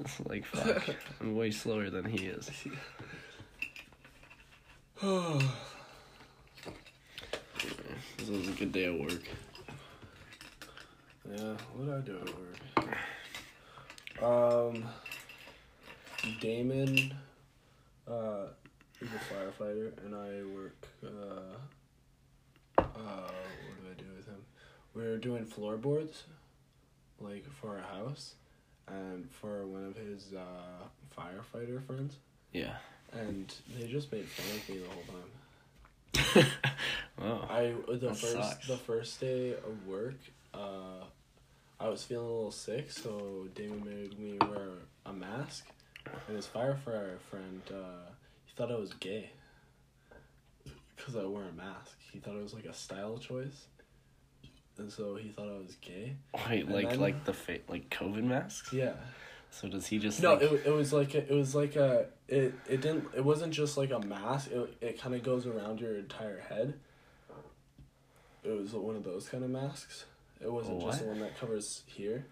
[0.00, 0.94] It's like, fuck.
[1.20, 2.50] I'm way slower than he is.
[8.16, 9.20] This was a good day at work.
[11.30, 12.86] Yeah, what I do at
[14.20, 14.22] work?
[14.22, 14.84] Um,
[16.40, 17.14] Damon,
[18.08, 18.46] uh,
[19.00, 20.86] is a firefighter, and I work.
[21.04, 21.56] Uh,
[22.78, 24.44] uh, what do I do with him?
[24.94, 26.24] We are doing floorboards,
[27.20, 28.34] like for our house,
[28.88, 30.84] and for one of his uh,
[31.18, 32.16] firefighter friends,
[32.52, 32.74] Yeah.
[33.12, 36.46] and they just made fun of me the whole time.
[37.18, 37.46] wow.
[37.50, 38.66] I the That first sucks.
[38.68, 40.18] the first day of work,
[40.54, 41.04] uh,
[41.82, 44.68] I was feeling a little sick, so Damon made me wear
[45.04, 45.66] a mask,
[46.28, 48.10] and his firefighter friend, uh,
[48.44, 49.30] he thought I was gay.
[50.96, 53.66] Cause I wear a mask, he thought it was like a style choice,
[54.78, 56.14] and so he thought I was gay.
[56.48, 58.72] Wait, and like then- like the fa- like COVID masks?
[58.72, 58.92] Yeah.
[59.50, 62.06] So does he just No, like, it, it was like a, it was like a
[62.28, 64.50] it it didn't it wasn't just like a mask.
[64.52, 66.74] It it kind of goes around your entire head.
[68.44, 70.04] It was one of those kind of masks.
[70.42, 72.26] It wasn't just the one that covers here.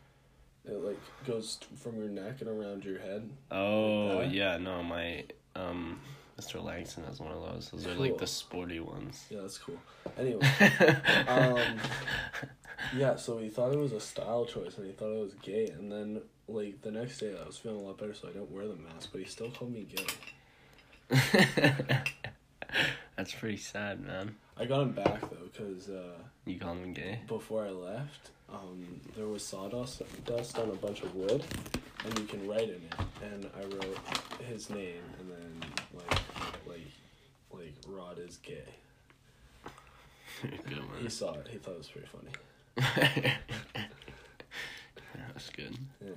[0.64, 3.30] It like goes t- from your neck and around your head.
[3.50, 4.30] Oh that?
[4.32, 6.00] yeah, no, my um
[6.40, 6.62] Mr.
[6.62, 7.70] Langston has one of those.
[7.70, 9.26] Those are like the sporty ones.
[9.28, 9.78] Yeah, that's cool.
[10.16, 10.40] Anyway,
[11.28, 11.58] um,
[12.96, 13.16] yeah.
[13.16, 15.66] So he thought it was a style choice, and he thought I was gay.
[15.66, 18.50] And then like the next day, I was feeling a lot better, so I didn't
[18.50, 19.10] wear the mask.
[19.12, 20.06] But he still called me gay.
[23.16, 24.36] That's pretty sad, man.
[24.60, 25.88] I got him back though, cause.
[25.88, 27.20] Uh, You call him gay?
[27.26, 31.42] before I left, um, there was sawdust dust on a bunch of wood,
[32.04, 32.94] and you can write in it.
[33.22, 33.98] And I wrote
[34.46, 36.20] his name, and then like
[36.66, 36.90] like
[37.52, 38.74] like Rod is gay.
[40.42, 41.00] Good one.
[41.00, 41.48] He saw it.
[41.50, 42.30] He thought it was pretty funny.
[45.32, 45.76] That's good.
[46.04, 46.12] Yeah.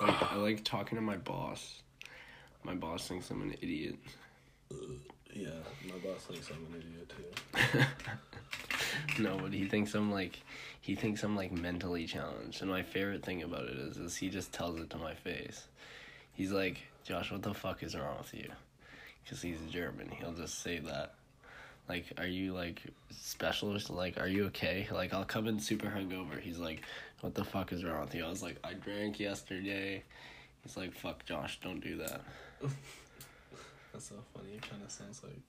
[0.00, 1.82] Like, I like talking to my boss.
[2.68, 3.96] My boss thinks I'm an idiot.
[5.32, 5.48] Yeah,
[5.86, 7.12] my boss thinks I'm an idiot
[7.72, 7.78] too.
[9.18, 10.38] No, but he thinks I'm like,
[10.82, 12.60] he thinks I'm like mentally challenged.
[12.60, 15.66] And my favorite thing about it is, is he just tells it to my face.
[16.34, 18.50] He's like, Josh, what the fuck is wrong with you?
[19.24, 20.10] Because he's German.
[20.10, 21.14] He'll just say that.
[21.88, 23.76] Like, are you like special?
[23.88, 24.86] Like, are you okay?
[24.92, 26.38] Like, I'll come in super hungover.
[26.38, 26.82] He's like,
[27.22, 28.26] what the fuck is wrong with you?
[28.26, 30.02] I was like, I drank yesterday.
[30.62, 32.20] He's like, fuck, Josh, don't do that.
[33.92, 34.54] That's so funny.
[34.56, 35.40] It kind of sounds like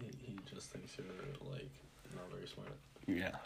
[0.00, 1.06] he, he just thinks you're
[1.50, 1.70] like
[2.14, 2.72] not very smart.
[3.06, 3.36] Yeah.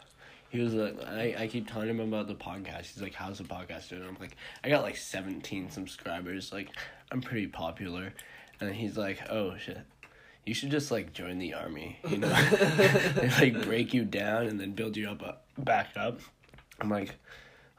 [0.50, 2.86] He was like, I, I keep telling him about the podcast.
[2.86, 4.04] He's like, how's the podcast doing?
[4.08, 6.52] I'm like, I got like 17 subscribers.
[6.52, 6.70] Like,
[7.12, 8.14] I'm pretty popular.
[8.60, 9.80] And he's like, oh shit.
[10.46, 12.28] You should just like join the army, you know?
[13.16, 16.20] they like break you down and then build you up, uh, back up.
[16.80, 17.14] I'm like,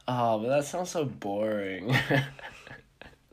[0.07, 1.95] oh, but that sounds so boring.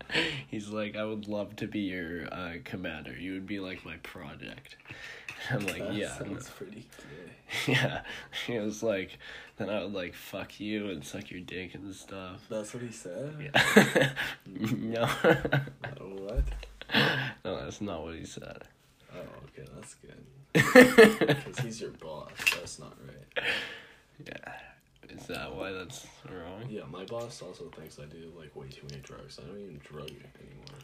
[0.48, 3.16] He's like, I would love to be your uh, commander.
[3.18, 4.76] You would be like my project.
[5.50, 6.16] I'm like, that yeah.
[6.24, 7.32] no." pretty gay.
[7.72, 8.00] Yeah,
[8.46, 9.18] he was like,
[9.56, 12.44] then I would like fuck you and suck your dick and stuff.
[12.50, 13.52] That's what he said.
[13.54, 14.12] Yeah.
[14.46, 15.58] no, Uh,
[16.00, 16.44] what?
[17.44, 18.62] no, that's not what he said.
[19.14, 19.20] Oh,
[19.60, 20.24] okay, that's good.
[20.52, 22.30] Because he's your boss.
[22.54, 23.44] That's not right.
[24.26, 24.52] yeah,
[25.10, 26.64] is that why that's wrong?
[26.68, 29.38] Yeah, my boss also thinks I do like way too many drugs.
[29.42, 30.78] I don't even drug anymore.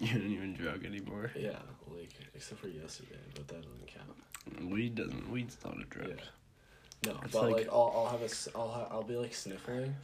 [0.00, 1.30] You don't even drug anymore.
[1.36, 1.58] Yeah,
[1.88, 4.70] like except for yesterday, but that doesn't count.
[4.70, 5.30] Weed doesn't.
[5.30, 6.08] Weed's not a drug.
[6.08, 7.12] Yeah.
[7.12, 9.94] No, It's but like, like- I'll I'll have a I'll ha- I'll be like sniffling,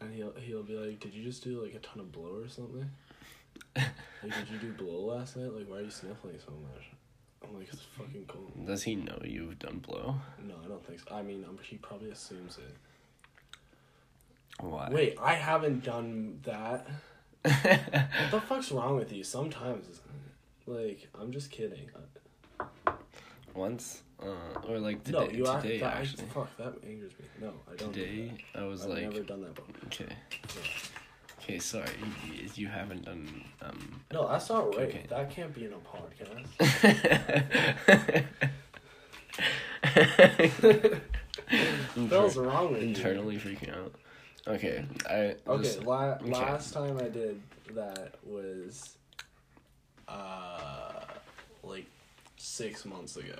[0.00, 2.48] and he'll he'll be like, "Did you just do like a ton of blow or
[2.48, 2.88] something?
[3.76, 3.84] like,
[4.22, 5.52] did you do blow last night?
[5.52, 6.84] Like, why are you sniffling so much?"
[7.42, 10.16] I'm like, "It's fucking cool." Does he know you've done blow?
[10.46, 11.14] No, I don't think so.
[11.14, 12.74] I mean, I'm, he probably assumes it.
[14.60, 14.88] Why?
[14.90, 16.86] Wait, I haven't done that.
[17.42, 19.22] What the fuck's wrong with you?
[19.22, 20.00] Sometimes,
[20.66, 21.88] like, I'm just kidding.
[23.54, 24.26] Once, uh,
[24.68, 25.60] or like today, no, you are.
[25.62, 26.24] today That, actually.
[26.34, 27.24] fuck, that angers me.
[27.40, 27.92] No, I don't.
[27.92, 28.82] do Today, I was.
[28.82, 29.74] I've like, never done that before.
[29.86, 30.16] okay,
[31.48, 31.88] okay, sorry,
[32.26, 34.00] you, you haven't done um.
[34.12, 35.08] No, that's not right.
[35.08, 36.46] That can't be in a podcast.
[41.94, 42.88] What the hell's wrong with you?
[42.88, 43.94] internally freaking out.
[44.46, 46.30] Okay, I Okay, just- la- okay.
[46.30, 47.40] last time I did
[47.74, 48.96] that was,
[50.08, 51.00] uh,
[51.62, 51.86] like
[52.36, 53.34] six months ago.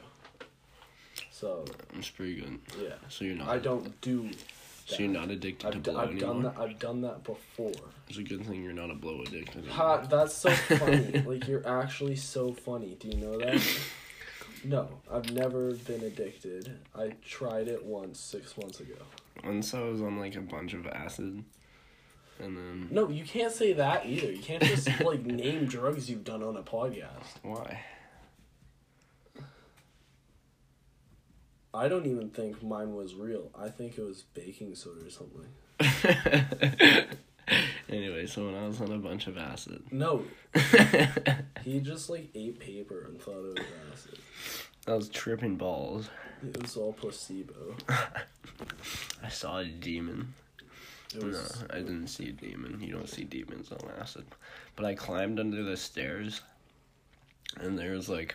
[1.30, 1.64] So
[1.96, 2.58] it's pretty good.
[2.80, 3.48] yeah, So you're not.
[3.48, 4.30] I don't do.
[4.88, 6.32] So you're not addicted to I've, d- blow I've anymore.
[6.34, 6.54] done that.
[6.58, 7.72] I've done that before.
[8.08, 9.74] It's a good thing you're not a blow addict anymore.
[9.74, 11.22] Ha, that's so funny.
[11.26, 12.96] like you're actually so funny.
[12.98, 13.60] Do you know that?
[14.64, 16.80] No, I've never been addicted.
[16.92, 18.96] I tried it once six months ago.
[19.44, 21.44] Once I was on like a bunch of acid,
[22.40, 24.32] and then No, you can't say that either.
[24.32, 27.36] You can't just like name drugs you've done on a podcast.
[27.42, 27.84] why?
[31.78, 33.50] I don't even think mine was real.
[33.56, 35.46] I think it was baking soda or something.
[37.88, 40.24] anyway, so when I was on a bunch of acid, No,
[41.64, 44.18] he just like ate paper and thought it was acid.
[44.88, 46.10] I was tripping balls.
[46.42, 47.76] It was all placebo.
[49.22, 50.34] I saw a demon.
[51.14, 51.62] Was.
[51.62, 52.80] no, I didn't see a demon.
[52.82, 54.24] You don't see demons on acid.
[54.74, 56.40] But I climbed under the stairs,
[57.56, 58.34] and there was like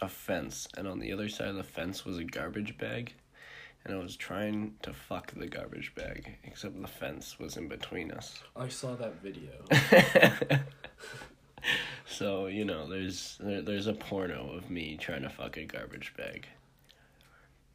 [0.00, 3.14] a fence, and on the other side of the fence was a garbage bag,
[3.84, 8.10] and I was trying to fuck the garbage bag, except the fence was in between
[8.10, 8.42] us.
[8.56, 10.60] I saw that video.
[12.06, 16.14] so you know, there's there, there's a porno of me trying to fuck a garbage
[16.16, 16.46] bag.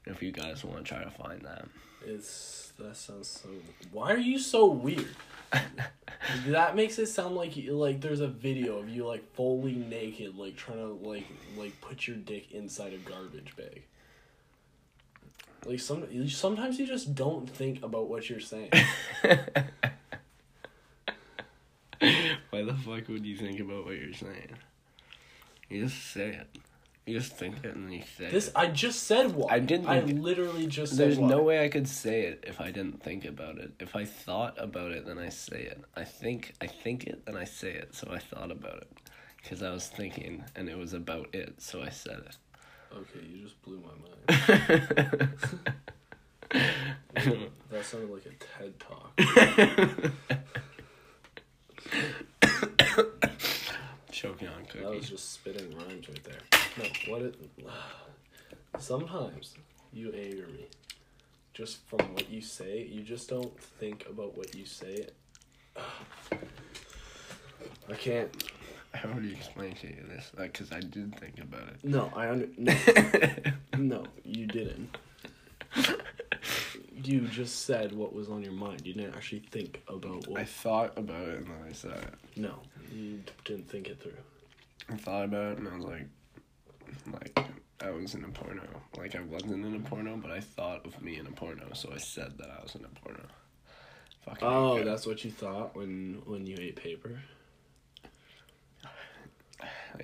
[0.05, 1.67] If you guys want to try to find that.
[2.05, 3.49] It's that sounds so.
[3.91, 5.15] Why are you so weird?
[6.47, 10.35] that makes it sound like you, like there's a video of you like fully naked,
[10.37, 11.25] like trying to like
[11.57, 13.83] like put your dick inside a garbage bag.
[15.65, 18.71] Like some you- sometimes you just don't think about what you're saying.
[22.49, 24.51] Why the fuck would you think about what you're saying?
[25.69, 26.47] You just say it.
[27.05, 28.53] You just think it and then you say This it.
[28.55, 31.27] I just said what I didn't I think- literally just said There's why.
[31.27, 33.73] no way I could say it if I didn't think about it.
[33.79, 35.83] If I thought about it, then I say it.
[35.95, 37.93] I think I think it, then I say it.
[37.93, 38.87] So I thought about it
[39.37, 42.37] because I was thinking, and it was about it, so I said it.
[42.91, 44.27] Okay, you just blew my mind.
[47.69, 48.31] that sounded like a
[48.63, 49.11] TED talk.
[54.25, 56.39] Choking on That was just spitting rhymes right there.
[56.77, 57.35] No, what it.
[58.79, 59.53] Sometimes
[59.93, 60.65] you anger me.
[61.53, 65.07] Just from what you say, you just don't think about what you say.
[65.77, 65.83] I
[67.93, 68.43] can't.
[68.93, 70.31] I already explained to you this?
[70.35, 71.83] Because I did think about it.
[71.83, 72.47] No, I under.
[73.77, 74.97] No, no, you didn't.
[77.03, 78.85] You just said what was on your mind.
[78.85, 80.39] You didn't actually think about what.
[80.39, 82.13] I thought about it and then I said it.
[82.37, 82.55] no,
[82.93, 84.13] you didn't think it through.
[84.89, 86.07] I thought about it and I was like,
[87.11, 87.39] like
[87.81, 88.63] I was in a porno.
[88.97, 91.91] Like I wasn't in a porno, but I thought of me in a porno, so
[91.93, 93.23] I said that I was in a porno.
[94.25, 97.19] Fucking Oh, that's what you thought when when you ate paper.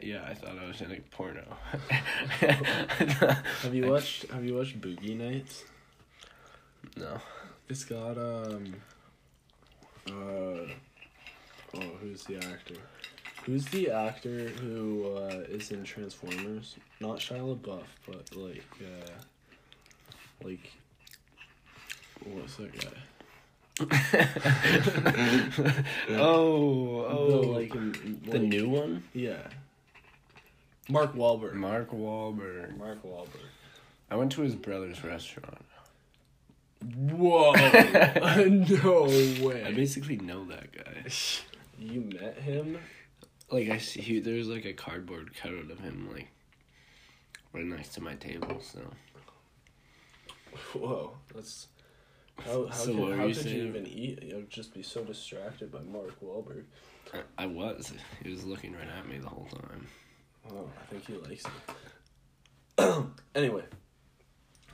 [0.02, 0.24] yeah.
[0.28, 1.44] I thought I was in a porno.
[2.42, 5.64] Have you watched Have you watched Boogie Nights?
[6.96, 7.20] No.
[7.70, 8.74] It's got um.
[10.08, 10.66] Uh,
[11.76, 12.76] oh, who's the actor?
[13.46, 16.76] Who's the actor who uh, is in Transformers?
[17.00, 19.12] Not Shia LaBeouf, but like, uh,
[20.44, 20.72] like,
[22.26, 22.98] what's that guy?
[26.20, 29.04] oh, oh, The, like, in- the like- new one.
[29.14, 29.48] Yeah.
[30.90, 31.54] Mark Wahlberg.
[31.54, 32.76] Mark Wahlberg.
[32.78, 33.46] Mark Wahlberg.
[34.10, 35.64] I went to his brother's restaurant.
[36.82, 37.52] Whoa!
[37.54, 39.04] no
[39.46, 39.64] way.
[39.64, 41.06] I basically know that guy.
[41.80, 42.80] you met him?
[43.50, 46.30] Like I see, he, there's like a cardboard cutout of him, like
[47.54, 48.62] right next to my table.
[48.62, 48.80] So
[50.74, 51.68] Whoa, that's
[52.38, 54.24] how how, So could, how you could you even eat?
[54.24, 56.64] You'll just be so distracted by Mark Wahlberg.
[57.14, 57.94] I, I was.
[58.24, 59.88] He was looking right at me the whole time.
[60.50, 61.46] Oh, I think he likes
[62.78, 63.06] it.
[63.36, 63.64] anyway,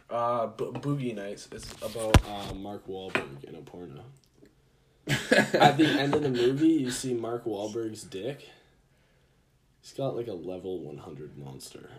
[0.09, 4.03] uh, Bo- Boogie Nights is about uh, Mark Wahlberg in a porno.
[5.53, 8.49] At the end of the movie, you see Mark Wahlberg's dick.
[9.81, 11.89] He's got like a level one hundred monster.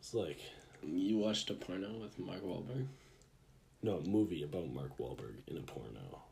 [0.00, 0.40] It's like
[0.82, 2.86] You watched a porno with Mark Wahlberg?
[3.82, 6.22] no a movie about Mark Wahlberg in a porno.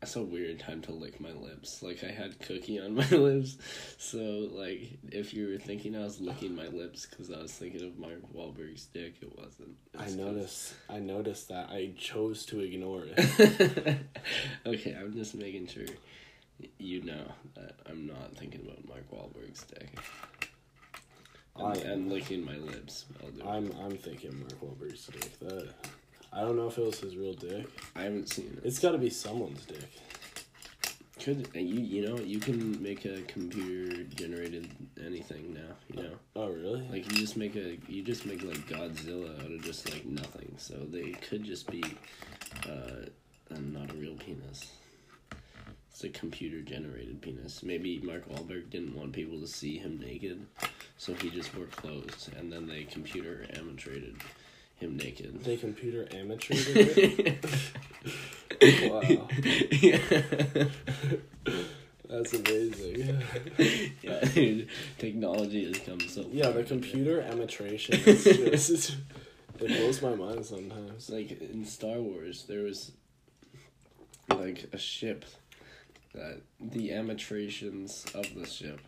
[0.00, 1.82] That's a weird time to lick my lips.
[1.82, 3.58] Like I had cookie on my lips,
[3.98, 7.82] so like if you were thinking I was licking my lips because I was thinking
[7.84, 9.76] of Mark Wahlberg's dick, it wasn't.
[9.98, 10.74] I It's 'cause- noticed.
[10.88, 11.70] I noticed that.
[11.70, 13.98] I chose to ignore it.
[14.66, 15.86] okay, I'm just making sure
[16.78, 19.98] you know that I'm not thinking about Mark Wahlberg's dick.
[21.56, 23.04] And, I- and licking my lips.
[23.20, 25.38] I'll do I'm I'm thinking Mark Wahlberg's dick.
[25.40, 25.74] That
[26.32, 27.66] I don't know if it was his real dick.
[27.96, 28.66] I haven't seen it.
[28.66, 29.88] It's got to be someone's dick.
[31.20, 34.70] Could you you know you can make a computer generated
[35.04, 35.74] anything now.
[35.92, 36.82] You know, Oh really?
[36.92, 40.54] like you just make a you just make like Godzilla out of just like nothing.
[40.58, 41.82] So they could just be,
[42.68, 43.06] uh,
[43.52, 44.72] uh, not a real penis.
[45.90, 47.64] It's a computer generated penis.
[47.64, 50.46] Maybe Mark Wahlberg didn't want people to see him naked,
[50.96, 54.14] so he just wore clothes, and then they computer animated
[54.78, 55.42] him naked.
[55.44, 57.42] they computer amateurated
[58.60, 58.90] it.
[58.90, 59.28] wow,
[62.08, 63.22] that's amazing.
[64.02, 66.26] yeah, dude, technology has come so.
[66.32, 68.96] Yeah, the computer amateuration is just
[69.60, 71.10] it blows my mind sometimes.
[71.10, 72.92] Like in Star Wars, there was
[74.28, 75.24] like a ship
[76.14, 78.80] that the amatrations of the ship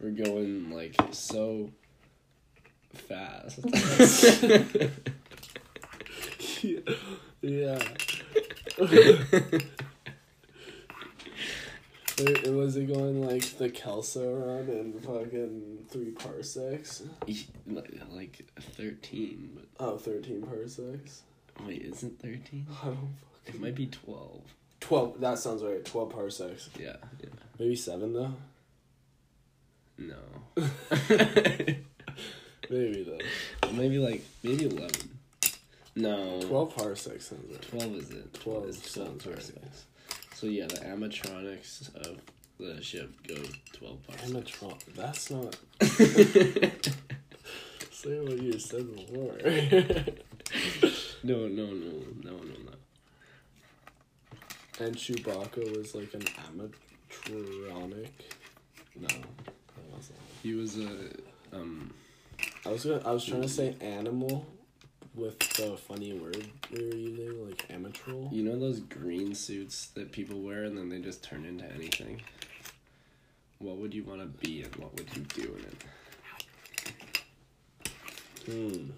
[0.00, 1.70] were going like so
[2.94, 3.60] fast.
[7.42, 7.78] yeah.
[12.18, 17.02] It, it was it going like the Kessel run in fucking three parsecs?
[18.10, 21.22] like thirteen, but Oh, 13 parsecs.
[21.66, 22.66] wait, isn't thirteen?
[22.82, 23.14] I don't
[23.46, 24.42] It might be twelve.
[24.80, 25.82] 12, that sounds right.
[25.84, 26.68] 12 parsecs.
[26.78, 27.30] Yeah, yeah.
[27.58, 28.34] Maybe 7 though?
[29.96, 30.16] No.
[32.72, 33.70] Maybe though.
[33.72, 35.10] maybe like maybe eleven.
[35.94, 36.40] No.
[36.40, 37.60] 12 parsecs sounds right.
[37.60, 38.32] 12 is it?
[38.32, 39.34] 12 is 12 sounds right.
[39.34, 39.84] parsecs.
[40.34, 42.16] So yeah, the animatronics of
[42.58, 43.34] the ship go
[43.74, 44.32] 12 parsecs.
[44.32, 44.78] Amatron.
[44.96, 45.54] That's not.
[47.92, 49.36] Say what you said before.
[51.22, 52.72] no, no, no, no, no, no.
[54.80, 58.08] and Chewbacca was like an animatronic.
[58.98, 60.18] No, that wasn't.
[60.42, 61.10] He was a
[61.52, 61.92] um
[62.64, 63.02] I was gonna.
[63.04, 64.46] I was trying to say animal
[65.14, 68.28] with the funny word we were using, like amateur.
[68.30, 72.22] you know those green suits that people wear and then they just turn into anything?
[73.58, 75.84] What would you want to be and what would you do in it?
[78.46, 78.90] Hmm.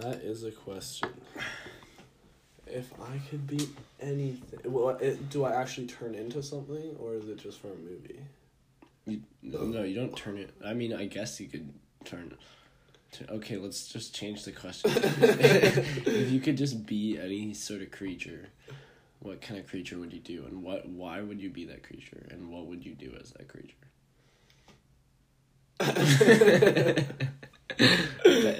[0.00, 1.10] That is a question.
[2.66, 3.68] If I could be
[4.00, 7.76] anything, well, it, do I actually turn into something, or is it just for a
[7.76, 8.20] movie?
[9.06, 10.54] You, no, you don't turn it.
[10.64, 11.72] I mean, I guess you could
[12.10, 12.34] turn.
[13.12, 14.90] To, okay, let's just change the question.
[14.94, 18.48] if you could just be any sort of creature,
[19.20, 20.88] what kind of creature would you do, and what?
[20.88, 23.74] Why would you be that creature, and what would you do as that creature?
[25.80, 27.10] if,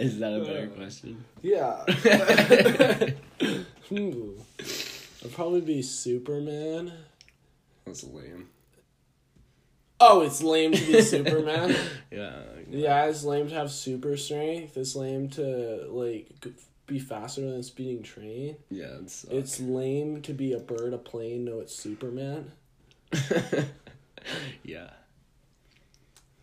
[0.00, 1.24] Is that a better Uh, question?
[1.42, 1.84] Yeah.
[3.88, 4.30] hmm.
[5.24, 6.92] I'd probably be Superman.
[7.84, 8.48] That's lame.
[10.00, 11.76] Oh, it's lame to be Superman.
[12.10, 12.40] Yeah.
[12.70, 14.76] Yeah, it's lame to have super strength.
[14.76, 16.28] It's lame to like
[16.86, 18.56] be faster than a speeding train.
[18.70, 19.24] Yeah, it's.
[19.24, 21.44] It's lame to be a bird, a plane.
[21.44, 22.52] No, it's Superman.
[24.62, 24.90] yeah.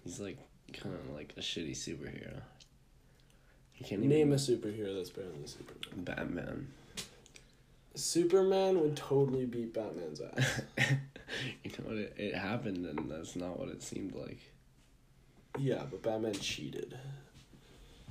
[0.04, 0.38] He's like
[0.74, 2.42] kind of like a shitty superhero.
[3.74, 6.04] He can't even Name a superhero that's better than Superman.
[6.04, 6.68] Batman.
[7.98, 10.62] Superman would totally beat Batman's ass.
[11.64, 11.98] you know what?
[11.98, 14.40] It, it happened, and that's not what it seemed like.
[15.58, 16.98] yeah, but Batman cheated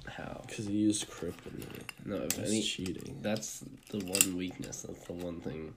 [0.09, 0.43] How?
[0.47, 1.83] because he used kryptonite.
[2.05, 2.63] No, if That's any.
[2.63, 3.19] cheating.
[3.23, 4.83] That's the one weakness.
[4.83, 5.75] That's the one thing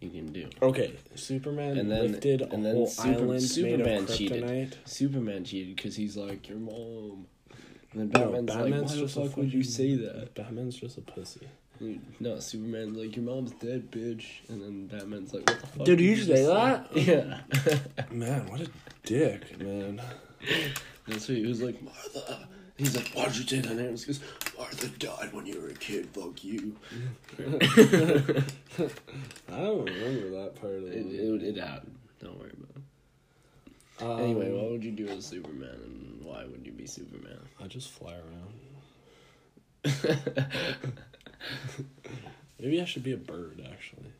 [0.00, 0.48] you can do.
[0.62, 4.42] Okay, Superman And then- lifted a and then whole Super- island Superman cheated.
[4.44, 4.74] kryptonite.
[4.84, 7.26] Superman cheated because he's like your mom.
[7.92, 10.34] And then No, Batman's, Batman's like, why the fuck would you say that?
[10.34, 11.48] Batman's just a pussy.
[12.20, 14.24] No, Superman's like your mom's dead, bitch.
[14.48, 15.84] And then Batman's like, what the fuck?
[15.86, 16.88] Did did you say that?
[16.96, 17.40] Yeah.
[18.10, 18.68] Man, what a
[19.04, 20.00] dick, man.
[21.06, 22.48] That's what he was like, Martha.
[22.76, 23.94] He's like, why'd you say that name?
[23.96, 24.20] Because
[24.56, 26.08] Martha died when you were a kid.
[26.10, 26.76] Fuck you.
[27.38, 27.42] I
[29.48, 31.42] don't remember that part of It, it.
[31.42, 31.96] it, it happened.
[32.22, 32.82] Don't worry about it.
[34.04, 37.40] Um, Anyway, what would you do as Superman, and why would you be Superman?
[37.60, 38.54] I just fly around.
[42.60, 44.12] Maybe I should be a bird, actually.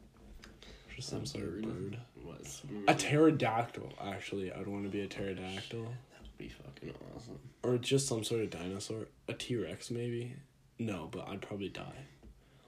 [0.95, 1.63] Just some sort of bird?
[1.65, 1.99] bird.
[2.23, 2.63] what?
[2.89, 4.53] A pterodactyl, actually.
[4.53, 5.83] I'd want to be a pterodactyl.
[5.85, 7.39] That would be fucking awesome.
[7.63, 9.07] Or just some sort of dinosaur.
[9.29, 10.35] A T Rex, maybe?
[10.79, 12.07] No, but I'd probably die.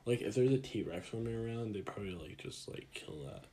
[0.07, 3.45] Like, if there's a T Rex running around, they'd probably, like, just, like, kill that.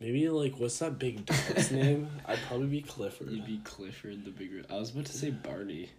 [0.00, 2.08] Maybe, like, what's that big dog's name?
[2.26, 3.30] I'd probably be Clifford.
[3.30, 4.62] You'd be Clifford the bigger.
[4.70, 5.90] I was about to say Barney.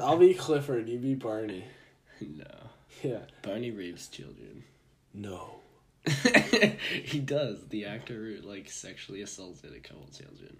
[0.00, 1.64] I'll be Clifford, you be Barney.
[2.20, 2.44] no.
[3.02, 3.20] Yeah.
[3.42, 4.64] Barney rapes children.
[5.12, 5.56] No.
[7.04, 7.58] he does.
[7.68, 10.56] The actor like sexually assaulted a couple children.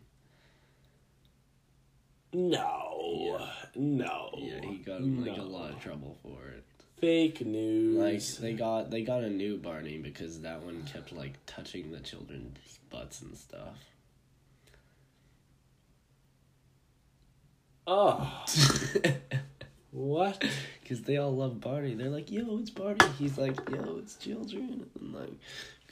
[2.33, 3.49] No.
[3.75, 4.31] No.
[4.39, 6.65] Yeah, he got in like a lot of trouble for it.
[7.01, 7.99] Fake news.
[7.99, 12.01] Like they got they got a new Barney because that one kept like touching the
[12.01, 13.77] children's butts and stuff.
[17.95, 18.26] Oh.
[19.90, 20.43] what?
[20.82, 21.93] Because they all love Barney.
[21.95, 23.05] They're like, yo, it's Barney.
[23.18, 24.86] He's like, yo, it's children.
[24.99, 25.34] And like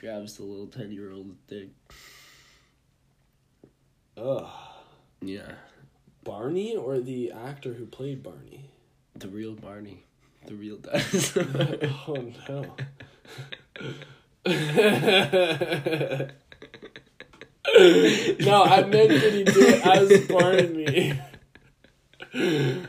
[0.00, 1.68] grabs the little 10 year old dick.
[4.16, 4.48] Ugh.
[5.20, 5.52] Yeah.
[6.24, 8.70] Barney or the actor who played Barney?
[9.16, 10.04] The real Barney.
[10.46, 11.44] The real dinosaur.
[12.08, 12.76] oh no.
[18.40, 21.20] no, I meant did he do it as Barney?
[22.34, 22.88] Like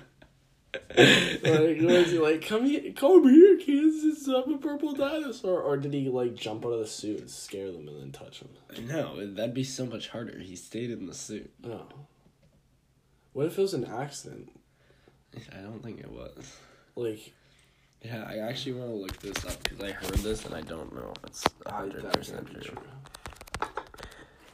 [1.82, 5.94] was he like come here come here kids it's I'm a purple dinosaur or did
[5.94, 8.50] he like jump out of the suit and scare them and then touch them
[8.88, 10.39] no, that'd be so much harder.
[10.39, 11.52] He stayed in the suit.
[11.66, 11.88] oh
[13.34, 14.52] what if it was an accident
[15.56, 16.58] I don't think it was.
[16.96, 17.34] like
[18.04, 20.94] Yeah, I actually want to look this up because I heard this and I don't
[20.96, 22.62] know if it's hundred percent true.
[22.62, 22.78] true.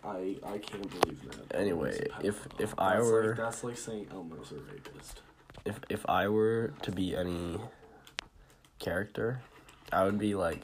[0.07, 1.55] I I can't believe that.
[1.55, 5.21] Anyway, if- if I That's were- like, that's like saying Elmer's a rapist.
[5.65, 7.59] If if I were to be any
[8.79, 9.41] character,
[9.91, 10.63] I would be like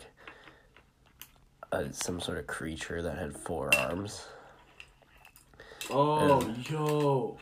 [1.71, 4.25] a, some sort of creature that had four arms.
[5.89, 6.55] Oh Yeah.
[6.71, 7.37] yo,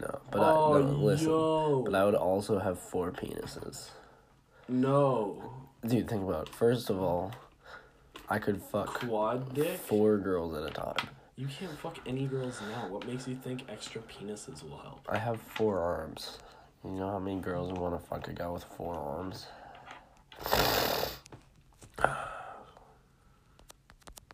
[0.00, 1.28] No, but oh I no, listen.
[1.28, 3.90] yo, But I would also have four penises.
[4.68, 5.42] no
[5.86, 6.54] Dude, think about it.
[6.54, 7.30] First of all,
[8.28, 9.78] I could fuck quad dick.
[9.78, 11.08] four girls at a time.
[11.38, 12.88] You can't fuck any girls now.
[12.88, 15.06] What makes you think extra penises will help?
[15.08, 16.38] I have four arms.
[16.84, 19.46] You know how many girls would want to fuck a guy with four arms?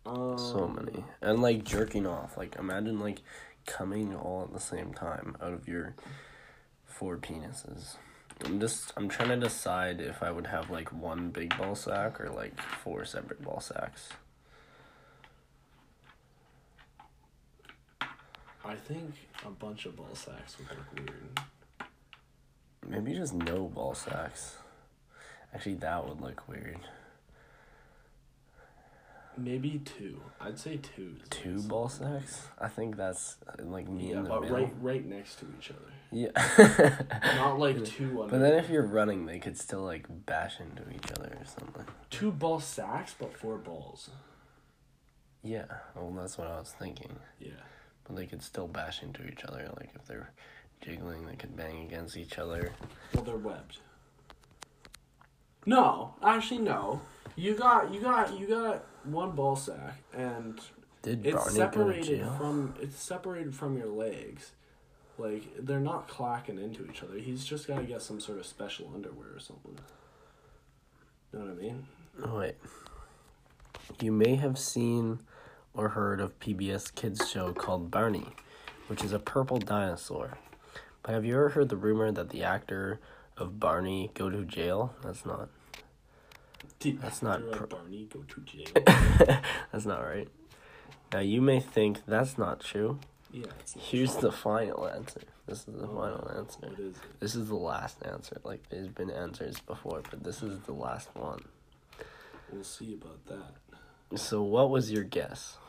[0.07, 1.03] Um, So many.
[1.21, 2.37] And like jerking off.
[2.37, 3.21] Like imagine like
[3.67, 5.93] coming all at the same time out of your
[6.87, 7.97] four penises.
[8.43, 12.19] I'm just I'm trying to decide if I would have like one big ball sack
[12.19, 14.09] or like four separate ball sacks.
[18.65, 19.13] I think
[19.45, 21.39] a bunch of ball sacks would look weird.
[22.87, 24.57] Maybe just no ball sacks.
[25.53, 26.79] Actually that would look weird.
[29.37, 30.21] Maybe two.
[30.39, 31.15] I'd say two.
[31.29, 31.61] Two nice.
[31.63, 32.47] ball sacks?
[32.57, 34.57] I think that's like me Yeah, in the but middle.
[34.57, 35.91] right, right next to each other.
[36.11, 36.31] Yeah.
[37.35, 38.25] Not like two.
[38.29, 41.83] But then if you're running, they could still like bash into each other or something.
[42.09, 44.09] two ball sacks, but four balls.
[45.43, 47.17] Yeah, well, that's what I was thinking.
[47.39, 47.51] Yeah.
[48.05, 50.31] But they could still bash into each other, like if they're
[50.81, 52.71] jiggling they could bang against each other.
[53.13, 53.79] Well, they're webbed.
[55.65, 57.01] No, actually, no.
[57.35, 60.59] You got, you got, you got one ball sack, and
[61.01, 64.51] Did it's Barney separated from it's separated from your legs.
[65.17, 67.17] Like they're not clacking into each other.
[67.17, 69.77] He's just got to get some sort of special underwear or something.
[71.31, 71.87] You know what I mean?
[72.23, 72.55] Oh, wait.
[74.01, 75.19] You may have seen
[75.75, 78.27] or heard of PBS Kids show called Barney,
[78.87, 80.37] which is a purple dinosaur.
[81.03, 82.99] But have you ever heard the rumor that the actor
[83.37, 84.95] of Barney go to jail?
[85.03, 85.49] That's not.
[86.79, 88.67] That's not pr- Barney go to jail.
[89.71, 90.27] That's not right.
[91.13, 92.99] Now you may think that's not true.
[93.31, 93.53] yeah, not
[93.83, 94.21] Here's true.
[94.21, 95.21] the final answer.
[95.47, 96.59] This is the Oh, final answer.
[96.67, 97.01] What is it?
[97.19, 98.39] This is the last answer.
[98.43, 101.45] Like there's been answers before, but this is the last one.
[102.51, 104.19] We'll see about that.
[104.19, 105.57] So what was your guess?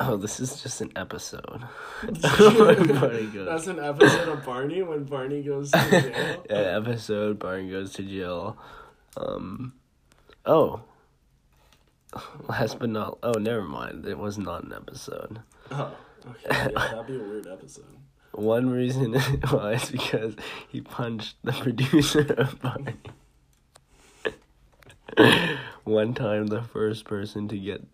[0.00, 1.62] Oh, this is just an episode.
[2.02, 6.44] That's an episode of Barney when Barney goes to jail.
[6.50, 8.56] yeah, episode Barney goes to jail.
[9.16, 9.74] Um,
[10.44, 10.82] oh,
[12.48, 14.04] last but not oh, never mind.
[14.04, 15.40] It was not an episode.
[15.70, 15.94] Oh,
[16.28, 16.40] okay.
[16.50, 17.84] Yeah, that'd be a weird episode.
[18.32, 19.14] One reason
[19.50, 20.34] why is because
[20.68, 22.96] he punched the producer of Barney.
[25.84, 27.86] One time, the first person to get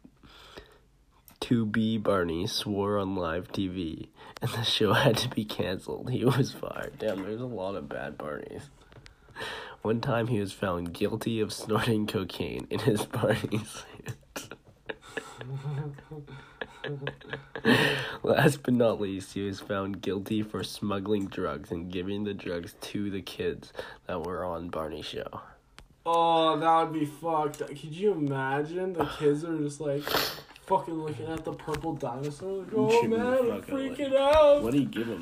[1.41, 4.09] to be Barney swore on live TV,
[4.41, 6.11] and the show had to be canceled.
[6.11, 6.99] He was fired.
[6.99, 8.65] Damn, there's a lot of bad Barneys.
[9.83, 14.55] One time, he was found guilty of snorting cocaine in his Barney suit.
[18.23, 22.75] Last but not least, he was found guilty for smuggling drugs and giving the drugs
[22.81, 23.73] to the kids
[24.07, 25.41] that were on Barney show.
[26.05, 27.59] Oh, that would be fucked.
[27.59, 30.03] Could you imagine the kids are just like
[30.71, 32.59] fucking looking at the purple dinosaur?
[32.59, 34.63] Like, oh man, I'm freaking out.
[34.63, 35.21] What do you give him?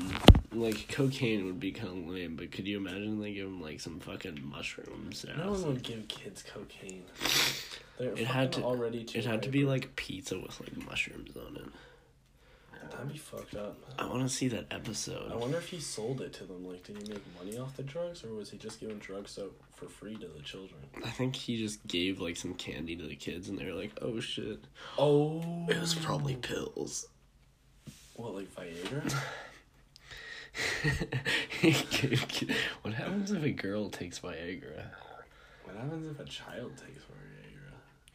[0.51, 3.79] Like cocaine would be kind of lame, but could you imagine they give him like
[3.79, 5.25] some fucking mushrooms?
[5.37, 7.03] No one would give kids cocaine.
[7.99, 11.35] They're It had to already too It had to be like pizza with like mushrooms
[11.35, 11.65] on it.
[12.91, 13.77] That'd be fucked up.
[13.97, 15.31] I want to see that episode.
[15.31, 16.67] I wonder if he sold it to them.
[16.67, 19.53] Like, did he make money off the drugs, or was he just giving drugs out
[19.75, 20.79] for free to the children?
[21.05, 23.91] I think he just gave like some candy to the kids, and they were like,
[24.01, 24.59] "Oh shit!"
[24.97, 27.07] Oh, It was probably pills.
[28.15, 29.13] what, like Viagra?
[31.61, 32.49] He gave ki-
[32.81, 34.85] what happens if a girl takes Viagra?
[35.63, 37.28] what happens if a child takes Viagra?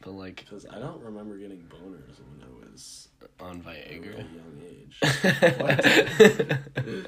[0.01, 3.07] But like Because I don't remember getting boners when I was
[3.39, 4.25] on a really Viagra.
[4.35, 4.95] young age.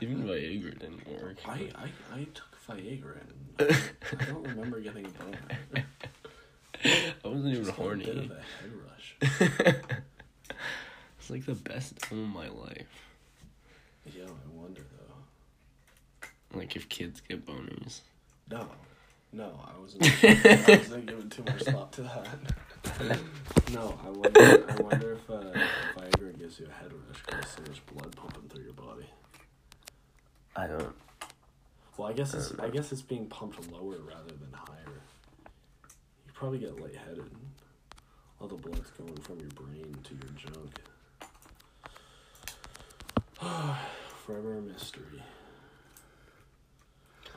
[0.00, 1.36] Even Viagra didn't work.
[1.46, 3.32] I, I, I took Viagra and
[4.20, 5.38] I don't remember getting a boner.
[6.84, 8.30] I wasn't even Just got A bit of horny.
[8.30, 9.16] a head rush.
[11.18, 13.06] It's like the best time of my life.
[14.12, 16.58] Yeah, I wonder though.
[16.58, 18.00] Like if kids get boners.
[18.50, 18.66] No,
[19.32, 20.04] no, I wasn't.
[20.24, 22.28] I wasn't giving too much thought to that.
[23.72, 24.64] no, I wonder.
[24.70, 25.42] I wonder if uh,
[25.96, 29.06] Viagra gives you a head rush because so much blood pumping through your body.
[30.54, 30.94] I don't.
[31.96, 32.52] Well, I guess it's.
[32.58, 35.00] I guess it's being pumped lower rather than higher.
[36.26, 37.30] You probably get lightheaded.
[38.40, 40.80] All the blood's going from your brain to your junk.
[44.26, 45.22] Forever a mystery.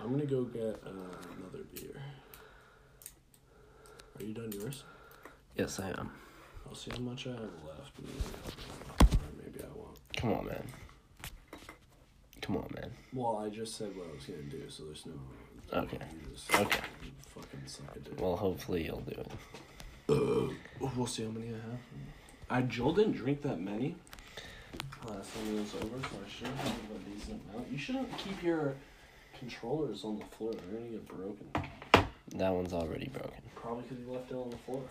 [0.01, 0.89] I'm gonna go get uh,
[1.37, 2.01] another beer.
[4.19, 4.83] Are you done yours?
[5.55, 6.11] Yes, I am.
[6.67, 7.97] I'll see how much I have left.
[7.99, 9.97] Or maybe I won't.
[10.15, 10.63] Come on, man.
[12.41, 12.91] Come on, man.
[13.13, 15.13] Well, I just said what I was gonna do, so there's no.
[15.73, 15.97] Okay.
[16.53, 16.79] Okay.
[17.27, 18.19] fucking suck dick.
[18.21, 19.31] Well, hopefully you'll do it.
[20.95, 21.79] We'll see how many I have.
[22.49, 23.95] I Joel didn't drink that many.
[25.07, 27.71] Last time it was over, so I should have a decent amount.
[27.71, 28.75] You shouldn't keep your
[29.45, 31.47] controllers on the floor; they're gonna get broken.
[32.35, 33.43] That one's already broken.
[33.55, 34.81] Probably because you left it on the floor.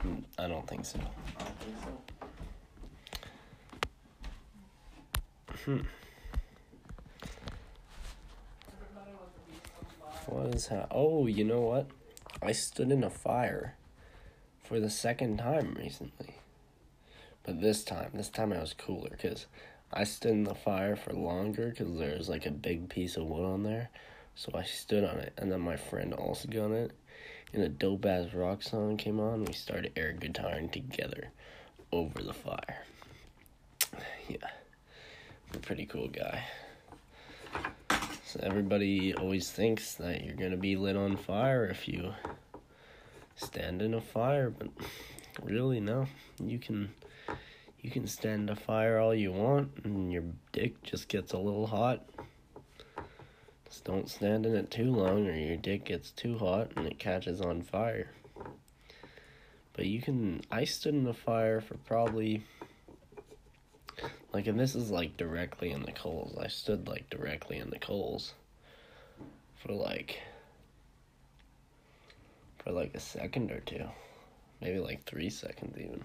[0.00, 0.98] Mm, I don't think so.
[1.38, 1.76] I don't think
[5.64, 5.80] so.
[10.26, 10.88] What is that?
[10.90, 11.86] Oh, you know what?
[12.42, 13.76] I stood in a fire
[14.64, 16.38] for the second time recently.
[17.44, 19.46] But this time, this time I was cooler because
[19.92, 23.26] I stood in the fire for longer because there was like a big piece of
[23.26, 23.90] wood on there.
[24.34, 26.92] So I stood on it, and then my friend also got it,
[27.52, 29.44] and a dope ass rock song came on.
[29.44, 31.28] We started air guitaring together
[31.90, 32.84] over the fire.
[34.28, 34.48] Yeah,
[35.52, 36.44] a pretty cool guy.
[38.24, 42.14] So everybody always thinks that you're gonna be lit on fire if you
[43.34, 44.68] stand in a fire, but
[45.42, 46.06] really no.
[46.42, 46.94] You can
[47.82, 50.22] you can stand a fire all you want and your
[50.52, 52.08] dick just gets a little hot.
[53.68, 57.00] Just don't stand in it too long or your dick gets too hot and it
[57.00, 58.12] catches on fire.
[59.72, 62.44] But you can I stood in the fire for probably
[64.32, 66.38] like and this is like directly in the coals.
[66.38, 68.34] I stood like directly in the coals
[69.56, 70.20] for like
[72.62, 73.86] for like a second or two.
[74.60, 76.04] Maybe like three seconds even.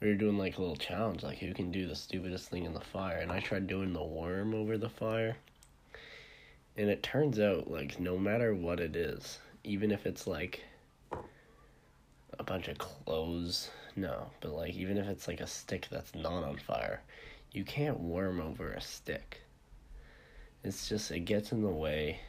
[0.00, 2.74] We were doing like a little challenge, like who can do the stupidest thing in
[2.74, 5.36] the fire, and I tried doing the worm over the fire.
[6.76, 10.62] And it turns out like no matter what it is, even if it's like
[12.38, 16.44] a bunch of clothes, no, but like even if it's like a stick that's not
[16.44, 17.00] on fire,
[17.52, 19.40] you can't worm over a stick.
[20.62, 22.20] It's just it gets in the way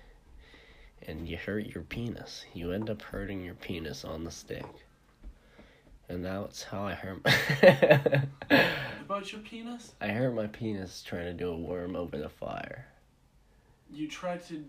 [1.05, 2.45] and you hurt your penis.
[2.53, 4.65] You end up hurting your penis on the stick.
[6.09, 8.23] And that's how I hurt my
[9.01, 9.93] About your penis?
[10.01, 12.85] I hurt my penis trying to do a worm over the fire.
[13.91, 14.63] You tried to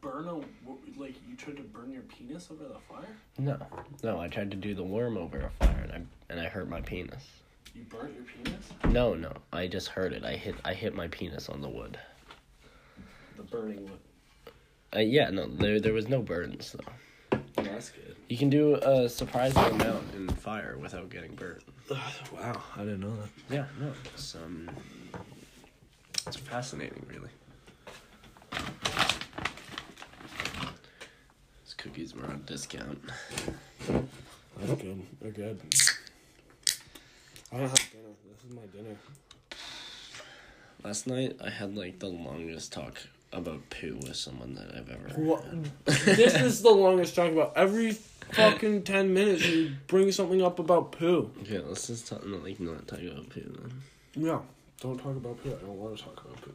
[0.00, 0.36] burn a
[0.98, 3.16] like you tried to burn your penis over the fire?
[3.38, 3.58] No.
[4.02, 6.68] No, I tried to do the worm over a fire and I and I hurt
[6.68, 7.26] my penis.
[7.74, 8.68] You burnt your penis?
[8.88, 9.32] No, no.
[9.52, 10.24] I just hurt it.
[10.24, 11.98] I hit I hit my penis on the wood.
[13.36, 13.98] The burning wood.
[14.94, 16.92] Uh, yeah, no, there there was no burns though.
[17.64, 18.16] That's good.
[18.28, 21.62] You can do a surprising amount in fire without getting burnt.
[21.90, 23.54] wow, I didn't know that.
[23.54, 24.70] Yeah, no, it's um,
[26.26, 27.30] it's fascinating, really.
[31.64, 33.00] These cookies were on discount.
[34.60, 35.02] That's good.
[35.20, 35.60] They're good.
[37.52, 38.14] I don't have dinner.
[38.30, 38.96] This is my dinner.
[40.82, 42.98] Last night, I had like the longest talk
[43.32, 45.08] about poo with someone that I've ever.
[45.20, 45.44] What?
[45.84, 47.52] this is the longest talk about.
[47.56, 47.92] Every
[48.32, 51.30] fucking ten minutes you bring something up about poo.
[51.42, 53.82] Okay, let's just talk, no, like not talk about poo then.
[54.14, 54.40] Yeah.
[54.80, 55.50] Don't talk about poo.
[55.50, 56.54] I don't want to talk about poo.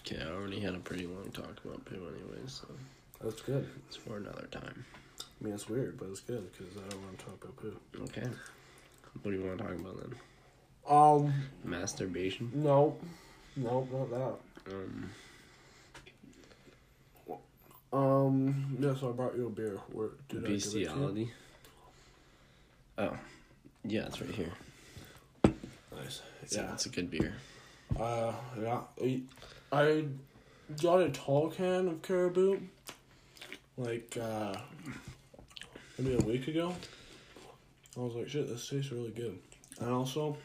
[0.00, 2.66] Okay, I already had a pretty long talk about poo anyway, so
[3.22, 3.68] That's good.
[3.86, 4.84] it's for another time.
[5.20, 7.76] I mean, it's weird, but it's good because I don't want to talk about poo.
[8.04, 8.26] Okay.
[9.22, 10.14] What do you want to talk about then?
[10.88, 11.34] Um,
[11.64, 12.50] Masturbation.
[12.54, 12.96] no,
[13.58, 14.72] no, not that.
[14.74, 15.10] Um.
[17.90, 19.78] Um, yes, I brought you a beer.
[19.92, 20.86] Where did I give it to you?
[20.86, 21.30] Bestiality.
[22.98, 23.16] Oh,
[23.84, 24.50] yeah, it's right here.
[25.96, 26.20] Nice.
[26.50, 26.72] Yeah.
[26.72, 27.34] it's a good beer.
[27.98, 28.80] Uh, yeah.
[29.02, 29.22] I,
[29.72, 30.04] I
[30.82, 32.58] got a tall can of Caribou,
[33.78, 34.54] like, uh,
[35.98, 36.74] maybe a week ago.
[37.96, 39.38] I was like, shit, this tastes really good.
[39.80, 40.36] And also,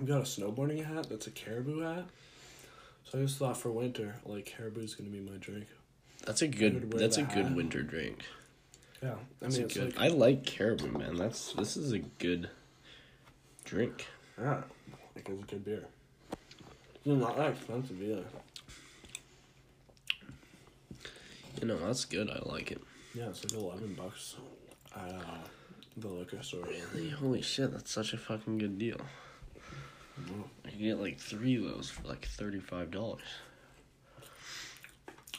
[0.00, 2.04] I got a snowboarding hat that's a Caribou hat.
[3.04, 5.66] So I just thought for winter, like, Caribou's gonna be my drink.
[6.24, 6.90] That's a good.
[6.92, 7.56] That's a the good hat.
[7.56, 8.24] winter drink.
[9.02, 9.12] Yeah.
[9.12, 9.96] I That's mean, it's good.
[9.96, 11.16] like, I like caribou, man.
[11.16, 12.50] That's this is a good
[13.64, 14.06] drink.
[14.38, 14.62] yeah,
[15.14, 15.86] like, it's a good beer.
[16.94, 18.24] It's not that expensive either.
[21.60, 22.28] You know, that's good.
[22.30, 22.82] I like it.
[23.14, 24.36] Yeah, it's like 11 bucks
[24.94, 25.20] at uh,
[25.96, 26.64] the liquor store.
[26.64, 27.10] Really?
[27.10, 29.00] Holy shit, that's such a fucking good deal.
[30.66, 33.22] I can get like three of those for like thirty five dollars.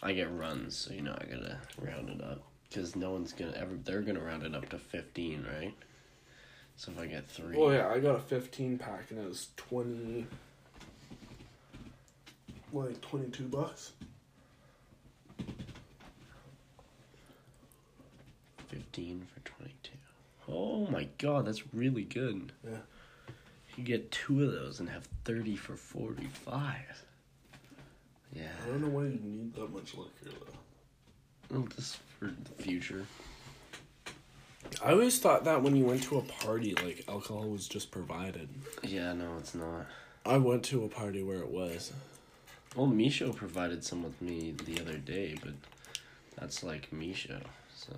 [0.02, 3.54] I get runs, so you know I gotta round it up because no one's gonna
[3.54, 3.76] ever.
[3.84, 5.74] They're gonna round it up to fifteen, right?
[6.78, 9.50] So if I get three, Oh yeah, I got a fifteen pack and it was
[9.58, 10.26] twenty,
[12.72, 13.92] like twenty two bucks.
[18.68, 19.92] fifteen for twenty two.
[20.48, 22.54] Oh my god, that's really good.
[22.66, 22.78] Yeah.
[23.80, 27.06] You get two of those and have thirty for forty five.
[28.34, 28.50] Yeah.
[28.62, 31.56] I don't know why you need that much liquor though.
[31.56, 33.06] Well, just for the future.
[34.84, 38.50] I always thought that when you went to a party, like alcohol was just provided.
[38.84, 39.86] Yeah, no, it's not.
[40.26, 41.94] I went to a party where it was.
[42.76, 45.54] Well, Misho provided some with me the other day, but
[46.38, 47.42] that's like Misho.
[47.74, 47.94] So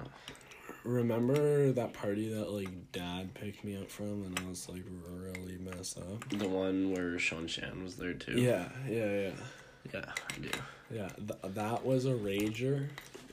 [0.83, 5.57] Remember that party that like dad picked me up from and I was like really
[5.59, 6.27] messed up?
[6.29, 8.33] the one where Sean Shan was there too.
[8.33, 9.31] Yeah, yeah, yeah.
[9.93, 10.49] Yeah, I do.
[10.91, 12.87] Yeah, th- that was a rager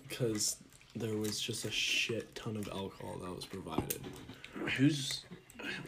[0.09, 0.57] because
[0.95, 4.01] there was just a shit ton of alcohol that was provided.
[4.77, 5.25] Who's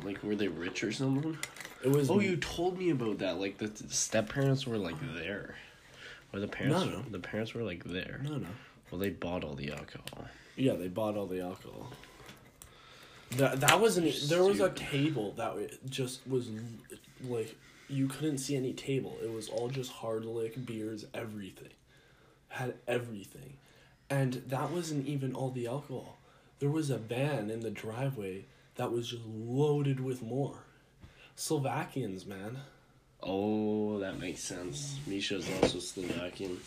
[0.03, 1.37] like were they rich or something?
[1.85, 2.11] It was.
[2.11, 3.39] Oh, you told me about that.
[3.41, 5.57] Like the step parents were like there,
[6.33, 6.85] or the parents.
[6.87, 7.03] No, no.
[7.11, 8.21] The parents were like there.
[8.25, 8.49] No, no.
[8.91, 10.27] Well, they bought all the alcohol.
[10.61, 11.91] Yeah, they bought all the alcohol.
[13.39, 14.15] That that wasn't.
[14.29, 15.55] There was a table that
[15.89, 16.49] just was
[17.25, 17.57] like
[17.89, 19.17] you couldn't see any table.
[19.23, 21.71] It was all just hard lick beers, everything.
[22.49, 23.55] Had everything,
[24.11, 26.19] and that wasn't even all the alcohol.
[26.59, 28.45] There was a van in the driveway
[28.75, 30.59] that was just loaded with more.
[31.37, 32.59] Slovakians, man.
[33.23, 34.99] Oh, that makes sense.
[35.07, 36.59] Misha's also Slovakian,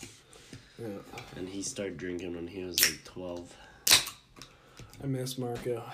[0.82, 0.88] Yeah.
[1.36, 3.54] and he started drinking when he was like twelve.
[5.02, 5.82] I miss Marco.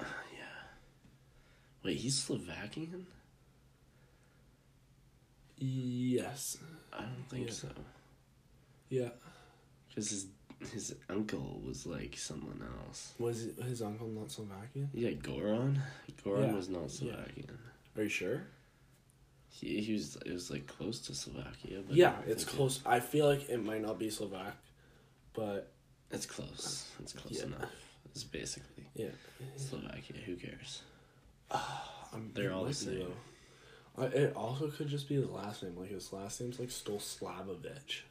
[0.00, 0.44] Yeah.
[1.84, 3.06] Wait, he's Slovakian?
[5.58, 6.58] Yes.
[6.92, 7.52] I don't think Yeah.
[7.52, 7.68] so.
[8.88, 9.08] Yeah.
[9.88, 10.26] Because his
[10.72, 13.12] his uncle was like someone else.
[13.18, 14.88] Was his uncle not Slovakian?
[14.94, 15.78] Yeah, Goran.
[16.24, 16.88] Goran Yeah, was not yeah.
[16.88, 17.58] Slovakian.
[17.96, 18.42] Are you sure?
[19.48, 21.80] He, he was it was like close to Slovakia.
[21.86, 22.80] But Yeah, it's think it- close.
[22.86, 24.56] I feel like it might not be Slovak,
[25.34, 25.72] but
[26.10, 26.86] it's close.
[27.00, 27.44] It's close Yeah.
[27.46, 27.70] enough.
[28.16, 29.12] It's basically yeah,
[29.56, 30.16] Slovakia.
[30.24, 30.80] Who cares?
[31.50, 33.12] Ah, I'm, They're all the be, same.
[33.98, 35.76] it also could just be his last name.
[35.76, 38.04] Like his last name's like Stolslavovich.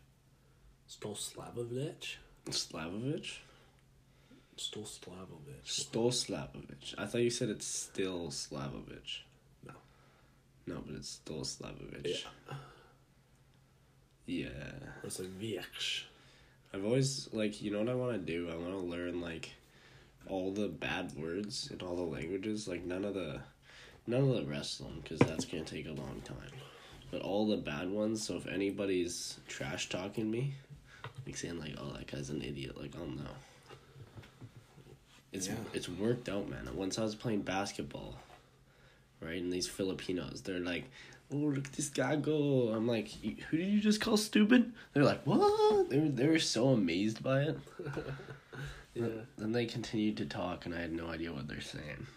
[0.88, 2.18] Stolslavovich.
[2.46, 3.40] Slavovich.
[4.56, 5.66] Stolslavovich.
[5.66, 6.94] Stolslavovich.
[7.00, 9.22] I thought you said it's still Slavovich.
[9.66, 9.74] No.
[10.68, 12.26] No, but it's Stolslavovich.
[12.48, 12.58] Yeah.
[14.28, 14.72] Yeah.
[15.04, 16.04] It's like Viech.
[16.72, 18.52] I've always like you know what I want to do.
[18.52, 19.50] I want to learn like
[20.28, 22.68] all the bad words in all the languages.
[22.68, 23.40] Like none of the
[24.08, 26.52] none of the rest of them because that's gonna take a long time.
[27.12, 28.26] But all the bad ones.
[28.26, 30.56] So if anybody's trash talking me,
[31.26, 33.36] like saying like, "Oh, that guy's an idiot," like I'll know.
[35.32, 35.56] It's Yeah.
[35.74, 36.70] it's worked out, man.
[36.76, 38.18] Once I was playing basketball,
[39.22, 40.86] right, and these Filipinos, they're like,
[41.32, 45.04] "Oh, look at this guy go!" I'm like, "Who did you just call stupid?" They're
[45.04, 47.60] like, "What?" They were they were so amazed by it.
[48.96, 49.08] Yeah.
[49.38, 52.08] Then they continued to talk, and I had no idea what they're saying.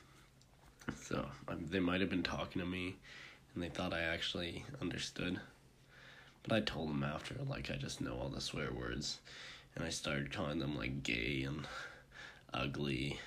[1.03, 2.97] So um, they might have been talking to me,
[3.55, 5.41] and they thought I actually understood.
[6.45, 9.19] But I told them after, like, I just know all the swear words,
[9.75, 11.67] and I started calling them like gay and
[12.55, 13.19] ugly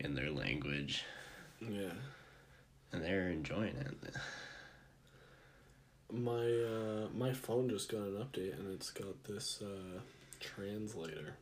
[0.00, 1.04] in their language,
[1.60, 1.92] Yeah.
[2.92, 4.14] and they're enjoying it.
[6.12, 10.00] My uh my phone just got an update and it's got this uh
[10.40, 11.34] translator.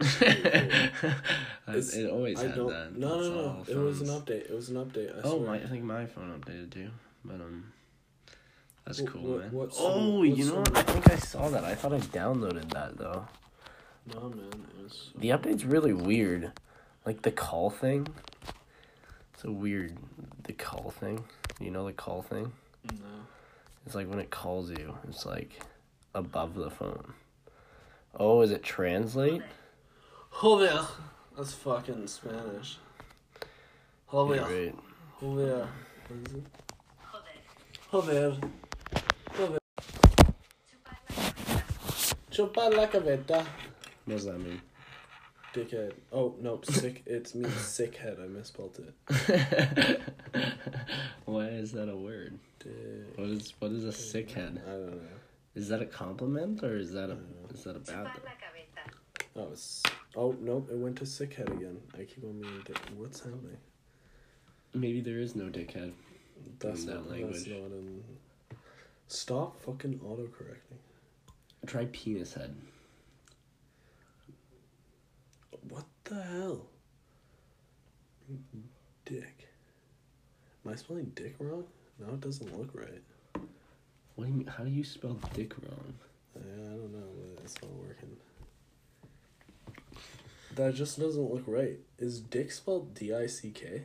[1.68, 2.68] It always I had don't.
[2.68, 2.96] that.
[2.96, 3.64] No, no, no.
[3.68, 4.48] It was an update.
[4.48, 5.16] It was an update.
[5.16, 6.90] I Oh, my, I think my phone updated too.
[7.24, 7.72] But um,
[8.84, 9.52] that's Wh- cool, what- man.
[9.52, 10.76] what oh, song- you know, what?
[10.76, 11.64] I think I saw that.
[11.64, 13.26] I thought I downloaded that though.
[14.14, 14.66] No, man.
[14.82, 15.10] Was.
[15.16, 16.52] The update's really weird,
[17.04, 18.06] like the call thing.
[19.34, 19.96] It's a weird
[20.44, 21.24] the call thing.
[21.60, 22.52] You know the call thing.
[22.92, 23.06] No.
[23.84, 25.58] It's like when it calls you, it's like
[26.14, 27.12] above the phone.
[28.18, 29.42] Oh, is it translate?
[30.40, 30.86] Joder.
[31.34, 32.78] That's fucking Spanish.
[34.10, 34.34] Joder.
[34.34, 34.74] Yeah, right.
[35.18, 35.68] Joder.
[36.08, 36.44] What is it?
[37.90, 38.36] Joder.
[39.34, 39.58] Joder.
[42.30, 43.46] Chupar la cabeta.
[44.04, 44.60] What does that mean?
[45.54, 45.94] Dickhead.
[46.12, 46.66] Oh, nope.
[46.66, 47.02] Sick.
[47.06, 48.18] It means sick head.
[48.22, 48.78] I misspelled
[49.08, 50.02] it.
[51.24, 52.38] Why is that a word?
[52.58, 52.74] Dick.
[53.16, 54.60] What is what is a sick head?
[54.66, 55.00] I don't know.
[55.54, 57.16] Is that a compliment or is that a
[57.54, 58.22] is that a bad thing?
[59.34, 59.82] Oh, it's.
[60.16, 60.68] Oh, nope.
[60.72, 61.78] It went to sickhead again.
[61.94, 62.78] I keep on meaning dick.
[62.96, 63.58] What's happening?
[64.72, 65.92] Maybe there is no dickhead.
[66.58, 67.32] That's In that not, language.
[67.34, 68.02] That's not in.
[69.08, 70.78] Stop fucking autocorrecting.
[71.66, 72.54] Try penis head.
[75.68, 76.66] What the hell?
[79.04, 79.48] Dick.
[80.64, 81.64] Am I spelling dick wrong?
[81.98, 83.02] No, it doesn't look right.
[84.14, 84.46] What do you mean?
[84.46, 85.94] How do you spell dick wrong?
[86.34, 88.16] Yeah, I don't know, but it's not working.
[90.56, 91.78] That just doesn't look right.
[91.98, 93.84] Is dick spelled D I C K?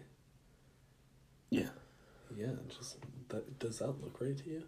[1.50, 1.68] Yeah.
[2.36, 2.96] Yeah, just
[3.28, 3.60] that.
[3.60, 4.64] Does that look right to you?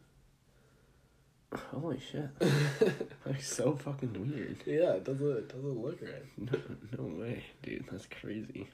[1.72, 2.28] Holy shit.
[3.26, 4.58] That's so fucking weird.
[4.66, 5.38] Yeah, it doesn't.
[5.38, 6.26] It doesn't look right.
[6.38, 6.60] No,
[6.98, 7.86] no way, dude.
[7.90, 8.68] That's crazy.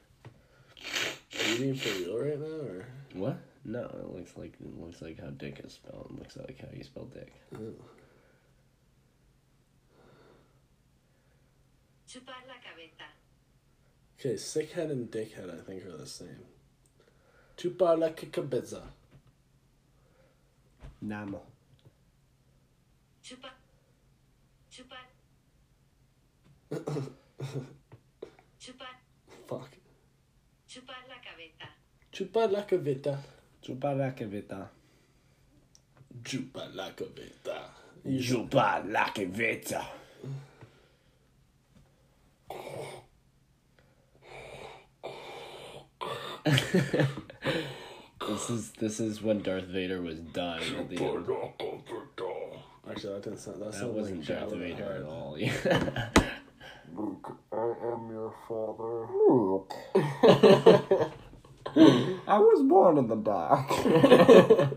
[1.40, 2.86] Are you being for real right now, or?
[3.14, 3.38] What?
[3.64, 6.08] No, it looks like it looks like how dick is spelled.
[6.10, 7.32] It looks like how you spell dick.
[7.56, 7.76] Oh.
[14.20, 14.28] Chupar la cabeza.
[14.28, 16.44] Okay, sickhead and dickhead, I think, are the same.
[17.58, 18.82] Chupar la cabeza.
[21.04, 21.40] Namo.
[23.24, 23.52] Chupar.
[24.70, 25.06] Chupar.
[28.60, 28.96] Chupar.
[29.48, 29.70] Fuck.
[30.68, 31.70] Chupar la cabeza.
[32.12, 33.18] Chupar la cabeza.
[33.62, 34.70] Chupa la caveta.
[36.24, 37.72] Chupa la cabeta.
[38.20, 39.86] Chupa la caveta.
[48.28, 51.26] This is this is when Darth Vader was dying at the end.
[52.90, 53.62] Actually, that didn't sound.
[53.62, 55.12] That, That wasn't like Darth Jabba the Vader at Hutt.
[55.12, 55.38] all.
[56.96, 59.06] Luke, I am your father.
[62.28, 63.70] I was born in the dark.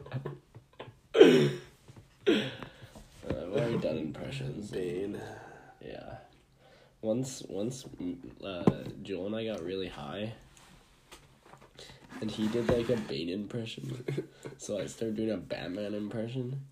[2.25, 4.71] I've already done impressions.
[4.71, 5.19] Bane.
[5.85, 6.17] Yeah.
[7.01, 10.35] Once, once, mm, uh, Joel and I got really high,
[12.21, 14.05] and he did like a Bane impression,
[14.59, 16.63] so I started doing a Batman impression,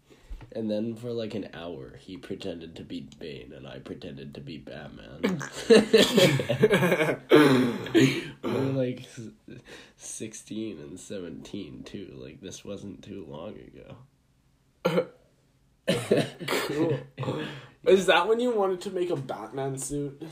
[0.52, 4.40] and then for like an hour he pretended to be Bane and I pretended to
[4.40, 5.40] be Batman.
[7.94, 9.06] we were like
[9.96, 12.12] sixteen and seventeen too.
[12.14, 13.96] Like this wasn't too long ago.
[16.46, 16.98] Cool.
[17.86, 20.22] Is that when you wanted to make a Batman suit?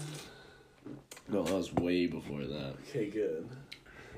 [1.29, 2.75] No, that was way before that.
[2.89, 3.49] Okay, good.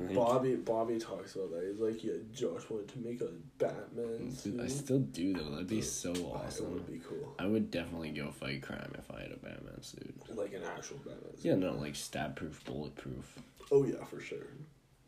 [0.01, 1.69] Like, Bobby Bobby talks about that.
[1.71, 3.29] He's like, yeah, Josh wanted to make a
[3.59, 4.59] Batman suit.
[4.61, 5.51] I still do though.
[5.51, 6.67] That'd be so awesome.
[6.67, 7.35] That would be cool.
[7.39, 10.15] I would definitely go fight crime if I had a Batman suit.
[10.35, 11.45] Like an actual Batman suit.
[11.45, 13.39] Yeah, no, like stab proof, bulletproof.
[13.71, 14.47] Oh yeah, for sure.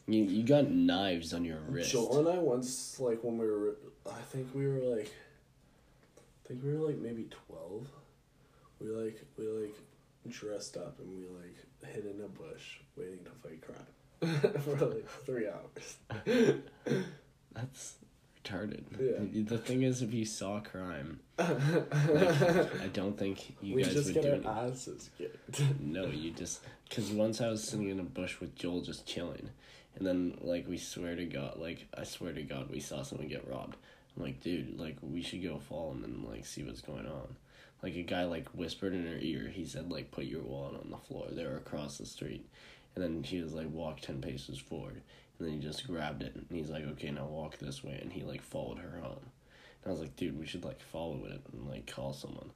[0.06, 1.92] You you got knives on your wrist.
[1.92, 3.76] Joel and I once, like when we were,
[4.06, 5.10] I think we were like,
[6.18, 7.88] I think we were like maybe twelve.
[8.78, 9.74] We like we like
[10.28, 11.56] dressed up and we like
[11.94, 13.86] hid in a bush waiting to fight crime
[14.60, 15.96] for like three hours.
[17.52, 17.94] That's
[18.42, 18.84] retarded.
[18.98, 19.42] Yeah.
[19.44, 24.22] The thing is, if you saw crime, I don't think you we guys just would
[24.22, 25.62] get do our asses kicked.
[25.80, 29.50] No, you just because once I was sitting in a bush with Joel just chilling,
[29.96, 33.28] and then like we swear to God, like I swear to God, we saw someone
[33.28, 33.76] get robbed.
[34.16, 37.36] I'm like, dude, like we should go follow them and like see what's going on.
[37.82, 39.48] Like a guy like whispered in her ear.
[39.52, 41.26] He said like, put your wallet on the floor.
[41.30, 42.48] They were across the street,
[42.94, 45.02] and then she was like, walk ten paces forward,
[45.38, 48.12] and then he just grabbed it and he's like, okay, now walk this way, and
[48.12, 49.30] he like followed her home.
[49.84, 52.50] And I was like, dude, we should like follow it and like call someone.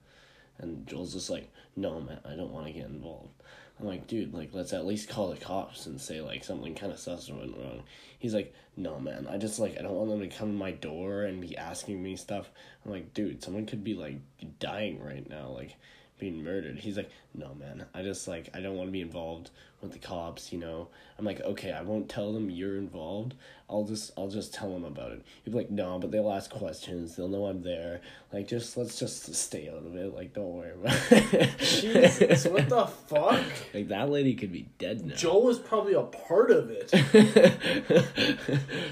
[0.59, 3.31] And Joel's just like, no, man, I don't want to get involved.
[3.79, 6.93] I'm like, dude, like, let's at least call the cops and say, like, something kind
[6.93, 7.83] of sus went wrong.
[8.19, 10.73] He's like, no, man, I just, like, I don't want them to come to my
[10.73, 12.49] door and be asking me stuff.
[12.85, 14.17] I'm like, dude, someone could be, like,
[14.59, 15.77] dying right now, like,
[16.19, 16.79] being murdered.
[16.79, 19.51] He's like, no, man, I just, like, I don't want to be involved
[19.83, 20.89] with the cops, you know?
[21.19, 23.35] I'm like, okay, I won't tell them you're involved.
[23.69, 25.23] I'll just, I'll just tell them about it.
[25.45, 27.17] He'd be like, no, but they'll ask questions.
[27.17, 28.01] They'll know I'm there.
[28.33, 30.15] Like, just, let's just stay out of it.
[30.15, 31.59] Like, don't worry about it.
[31.59, 33.43] Jesus, what the fuck?
[33.75, 35.15] Like that lady could be dead now.
[35.17, 36.91] Joel was probably a part of it.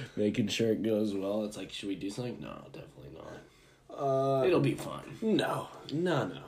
[0.17, 1.45] Making sure it goes well.
[1.45, 2.39] It's like, should we do something?
[2.41, 3.99] No, definitely not.
[3.99, 5.17] Uh, It'll be fine.
[5.23, 6.41] No, no, no,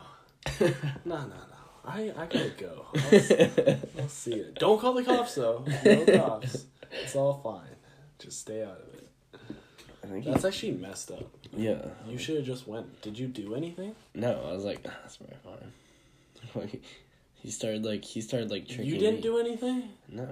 [0.60, 1.34] no, no, no.
[1.84, 2.86] I I gotta go.
[2.94, 4.54] I'll, I'll see it.
[4.56, 5.64] Don't call the cops though.
[5.84, 6.66] No cops.
[6.90, 7.76] It's all fine.
[8.18, 9.08] Just stay out of it.
[10.02, 11.24] I think That's actually messed up.
[11.56, 11.78] yeah.
[12.08, 13.02] You should have just went.
[13.02, 13.94] Did you do anything?
[14.14, 15.72] No, I was like, "Ah, that's very fine.
[16.54, 16.82] Like,
[17.34, 18.86] he started like he started like tricking.
[18.86, 19.22] You didn't me.
[19.22, 19.90] do anything.
[20.08, 20.28] No.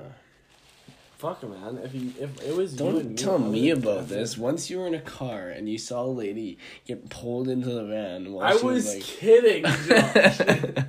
[1.25, 1.79] Fuck man.
[1.83, 4.37] If you if it was you Don't and me, tell me about this.
[4.37, 7.83] Once you were in a car and you saw a lady get pulled into the
[7.85, 9.03] van while I she was was like.
[9.05, 10.85] kidding, Josh.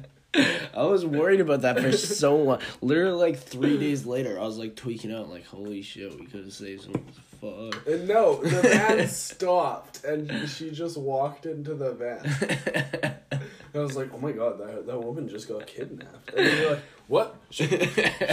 [0.76, 2.60] I was worried about that for so long.
[2.82, 6.44] Literally, like three days later, I was like tweaking out, like, "Holy shit, we could
[6.44, 7.06] have saved some
[7.40, 13.40] fuck." And no, the van stopped, and she just walked into the van.
[13.76, 16.84] I was like, "Oh my god, that that woman just got kidnapped." And you're like,
[17.08, 17.36] "What?
[17.50, 17.70] Should,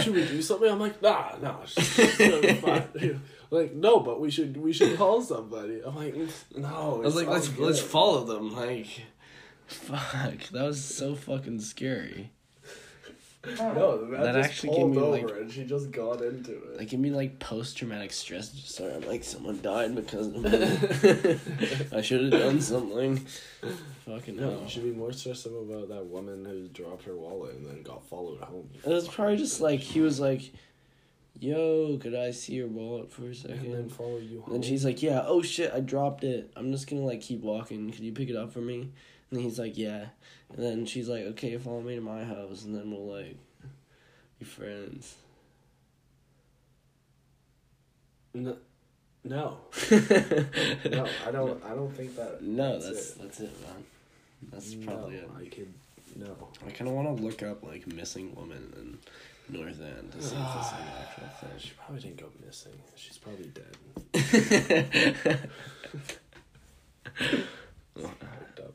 [0.01, 3.21] should we do something?" I'm like, "Nah, nah, she's it's gonna be fine."
[3.53, 5.79] Like, no, but we should we should call somebody.
[5.85, 6.15] I'm like,
[6.57, 8.55] "No." I was like, let's let's follow them.
[8.55, 8.87] Like,
[9.67, 12.31] fuck, that was so fucking scary.
[13.45, 13.97] No, oh.
[13.97, 16.77] the van That just actually gave me, over, like- and she just got into it.
[16.77, 18.95] Like, give me like post traumatic stress disorder.
[18.95, 21.39] I'm like, someone died because of me.
[21.97, 23.25] I should have done something.
[24.05, 24.61] Fucking no, hell.
[24.61, 27.83] you should be more stressed out about that woman who dropped her wallet and then
[27.83, 28.69] got followed home.
[28.85, 30.53] It was probably just like he was like,
[31.39, 33.59] "Yo, could I see your wallet for a second?
[33.59, 34.55] And then follow you home.
[34.55, 36.51] And she's like, "Yeah, oh shit, I dropped it.
[36.55, 37.91] I'm just gonna like keep walking.
[37.91, 38.91] Could you pick it up for me?"
[39.33, 40.05] And he's like, "Yeah."
[40.49, 43.35] And then she's like, "Okay, follow me to my house, and then we'll like
[44.37, 45.15] be friends."
[48.35, 48.57] no,
[49.23, 49.57] no,
[49.91, 51.63] no, I don't.
[51.65, 52.43] I don't think that.
[52.43, 53.21] No, that's that's it.
[53.21, 53.83] that's it, man.
[54.51, 55.29] That's probably no, it.
[55.35, 55.73] I could
[56.15, 56.35] no.
[56.67, 58.99] I kind of want to look up like missing woman
[59.49, 61.57] in North End to see if this is an ah, actual thing.
[61.57, 62.73] She probably didn't go missing.
[62.95, 63.77] She's probably dead.
[68.59, 68.73] Up.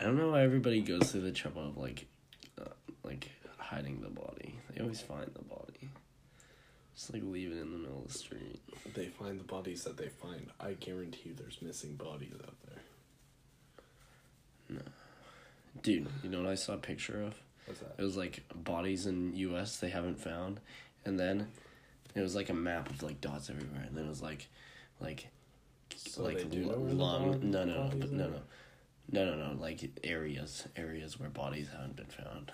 [0.00, 2.06] I don't know why everybody goes through the trouble of like,
[2.60, 2.64] uh,
[3.04, 4.54] like hiding the body.
[4.74, 5.90] They always find the body.
[6.94, 8.60] Just like leave it in the middle of the street.
[8.94, 10.48] They find the bodies that they find.
[10.58, 12.82] I guarantee you, there's missing bodies out there.
[14.70, 14.80] No,
[15.82, 17.34] dude, you know what I saw a picture of?
[17.66, 17.94] What's that?
[17.98, 19.76] It was like bodies in U.S.
[19.78, 20.60] they haven't found,
[21.04, 21.48] and then
[22.14, 24.48] it was like a map of like dots everywhere, and then it was like,
[25.00, 25.26] like,
[25.96, 27.50] So like they l- where long.
[27.50, 28.40] no, no, no, but no, no,
[29.10, 29.60] no, no, no.
[29.60, 32.52] Like areas, areas where bodies haven't been found.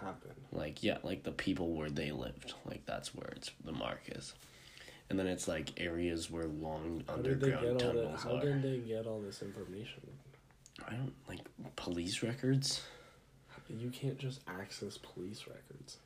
[0.00, 0.30] Happen.
[0.52, 2.54] Like yeah, like the people where they lived.
[2.64, 4.34] Like that's where it's the mark is,
[5.10, 8.02] and then it's like areas where long How underground get all that?
[8.02, 8.40] tunnels How are.
[8.40, 10.00] did they get all this information?
[10.88, 11.40] I don't like
[11.76, 12.82] police records.
[13.68, 15.98] You can't just access police records.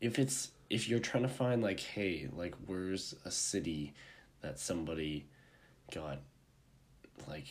[0.00, 3.92] if it's if you're trying to find like hey like where's a city
[4.40, 5.26] that somebody
[5.94, 6.18] got
[7.28, 7.44] like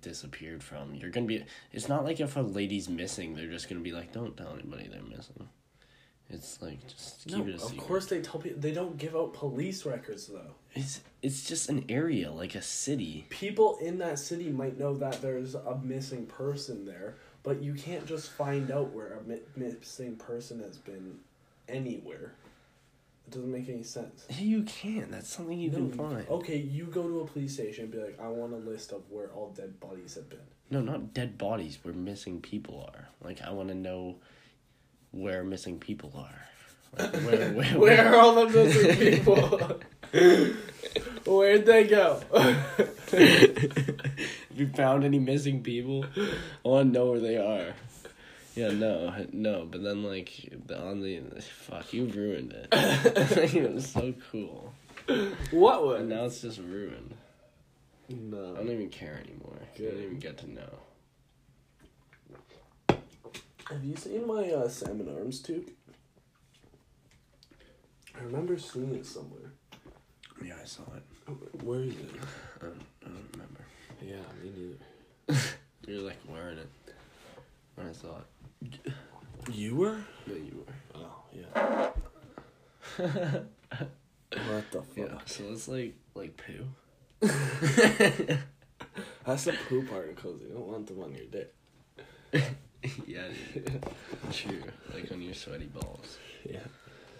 [0.00, 3.80] disappeared from you're gonna be it's not like if a lady's missing they're just gonna
[3.80, 5.48] be like don't tell anybody they're missing
[6.30, 8.60] it's like just keep No, it a of secret course they tell people.
[8.60, 10.54] They don't give out police records though.
[10.74, 15.20] it's it's just an area like a city People in that city might know that
[15.22, 20.16] there's a missing person there, but you can't just find out where a mi- missing
[20.16, 21.18] person has been
[21.68, 22.32] anywhere.
[23.26, 24.26] It doesn't make any sense.
[24.38, 25.10] you can't.
[25.10, 28.18] that's something you can find Okay, you go to a police station and be like,
[28.20, 30.40] I want a list of where all dead bodies have been.
[30.70, 34.16] no not dead bodies where missing people are like i want to know
[35.12, 36.48] where missing people are
[36.98, 39.80] like, where, where, Where are all the missing people?
[41.26, 42.20] Where'd they go?
[42.34, 44.08] Have
[44.54, 46.04] you found any missing people?
[46.64, 47.74] I want to know where they are.
[48.54, 52.68] Yeah, no, no, but then like the, on the fuck, you ruined it.
[52.72, 54.72] it was so cool,
[55.50, 57.14] what and now it's just ruined.
[58.08, 59.56] No, I don't even care anymore.
[59.60, 59.90] I Good.
[59.92, 60.78] don't even get to know.
[63.70, 65.70] Have you seen my uh, salmon arms tube?
[68.16, 69.52] I remember seeing it somewhere.
[70.44, 71.62] Yeah, I saw it.
[71.62, 72.10] Where is it?
[72.60, 73.64] I don't, I don't remember.
[74.02, 74.76] Yeah, me
[75.26, 75.40] neither.
[75.86, 76.68] You're like wearing it
[77.74, 78.33] when I saw it.
[79.52, 79.98] You were?
[80.26, 80.74] Yeah, you were.
[80.94, 81.90] Oh, yeah.
[84.48, 84.96] what the fuck?
[84.96, 86.66] Yeah, so it's like like poo.
[89.26, 90.40] That's the poop articles.
[90.42, 91.54] You don't want them on your dick.
[93.06, 93.84] yeah, dude.
[94.32, 94.62] True.
[94.92, 96.18] Like on your sweaty balls.
[96.48, 96.60] Yeah.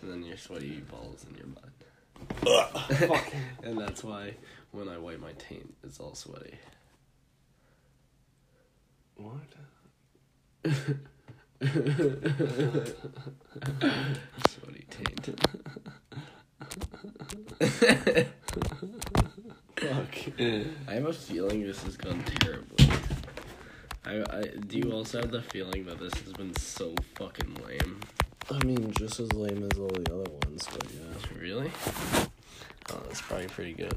[0.03, 1.71] And then your sweaty balls in your butt.
[3.63, 4.35] And that's why
[4.73, 6.59] when I wipe my taint, it's all sweaty.
[9.17, 10.75] What?
[14.49, 15.41] Sweaty taint.
[19.77, 20.15] Fuck.
[20.39, 22.89] I have a feeling this has gone terribly.
[24.05, 28.01] I, I do you also have the feeling that this has been so fucking lame?
[28.51, 31.41] I mean, just as lame as all the other ones, but yeah.
[31.41, 31.71] Really?
[32.91, 33.97] Oh, that's probably pretty good.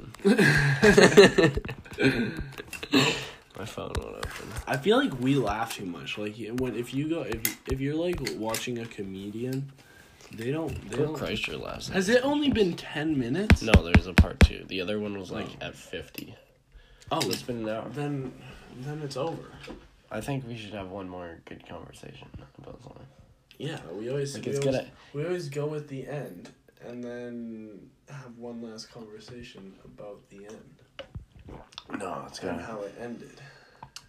[3.57, 4.49] My phone won't open.
[4.67, 6.17] I feel like we laugh too much.
[6.17, 9.71] Like when if you go if if you're like watching a comedian,
[10.31, 11.61] they don't they don't.
[11.63, 11.89] Laughs.
[11.89, 13.61] Has it only been ten minutes?
[13.63, 14.63] No, there's a part two.
[14.67, 15.67] The other one was like Oh.
[15.67, 16.35] at fifty.
[17.11, 17.89] Oh, So it's been an hour.
[17.89, 18.31] then
[18.81, 19.43] then it's over.
[20.11, 22.27] I think we should have one more good conversation
[22.59, 23.05] about something.
[23.57, 24.91] Yeah, we always Like we, it's always, gonna.
[25.13, 26.51] we always go at the end
[26.85, 30.81] and then have one last conversation about the end
[31.97, 32.63] No, it's and gotta.
[32.63, 33.41] how it ended.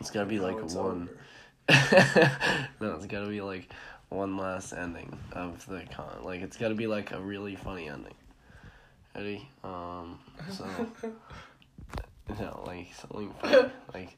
[0.01, 1.09] It's gotta be like one.
[1.70, 3.68] no, it's gotta be like
[4.09, 6.24] one last ending of the con.
[6.24, 8.14] Like it's gotta be like a really funny ending.
[9.14, 9.49] Ready?
[9.64, 10.18] Um.
[10.51, 10.66] So.
[12.41, 13.70] no, like something funny.
[13.95, 14.16] like,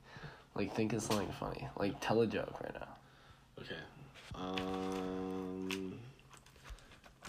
[0.54, 1.68] like think of something funny.
[1.76, 2.88] Like tell a joke right now.
[3.60, 3.80] Okay.
[4.34, 5.98] Um.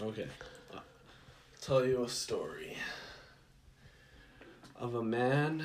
[0.00, 0.26] Okay.
[1.60, 2.76] Tell you a story
[4.82, 5.64] of a man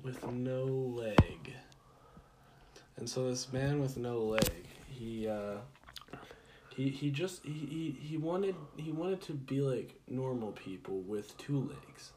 [0.00, 1.52] with no leg.
[2.96, 5.56] And so this man with no leg, he uh
[6.76, 11.36] he he just he, he, he wanted he wanted to be like normal people with
[11.38, 12.12] two legs.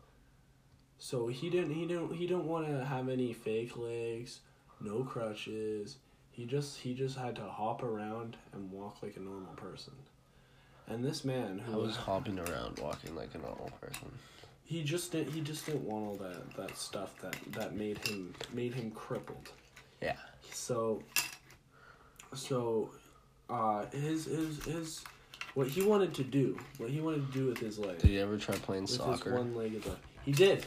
[0.99, 4.41] So he didn't he didn't he didn't want to have any fake legs,
[4.79, 5.97] no crutches.
[6.29, 9.93] He just he just had to hop around and walk like a normal person.
[10.85, 14.11] And this man I who was hopping around, walking like a normal person.
[14.63, 18.33] He just didn't he just didn't want all that that stuff that that made him
[18.53, 19.49] made him crippled.
[20.01, 20.15] Yeah.
[20.51, 21.01] So
[22.33, 22.89] so
[23.49, 25.03] uh his his his
[25.53, 28.21] what he wanted to do, what he wanted to do with his leg, Did you
[28.21, 29.35] ever try playing soccer?
[29.35, 29.97] one-legged leg.
[30.25, 30.65] He did.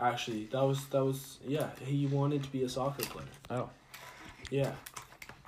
[0.00, 1.70] Actually, that was that was yeah.
[1.84, 3.26] He wanted to be a soccer player.
[3.50, 3.68] Oh.
[4.50, 4.72] Yeah,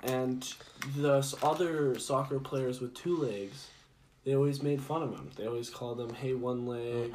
[0.03, 0.47] and
[0.95, 3.67] the other soccer players with two legs,
[4.25, 5.31] they always made fun of him.
[5.35, 7.13] They always called him, "Hey, one leg."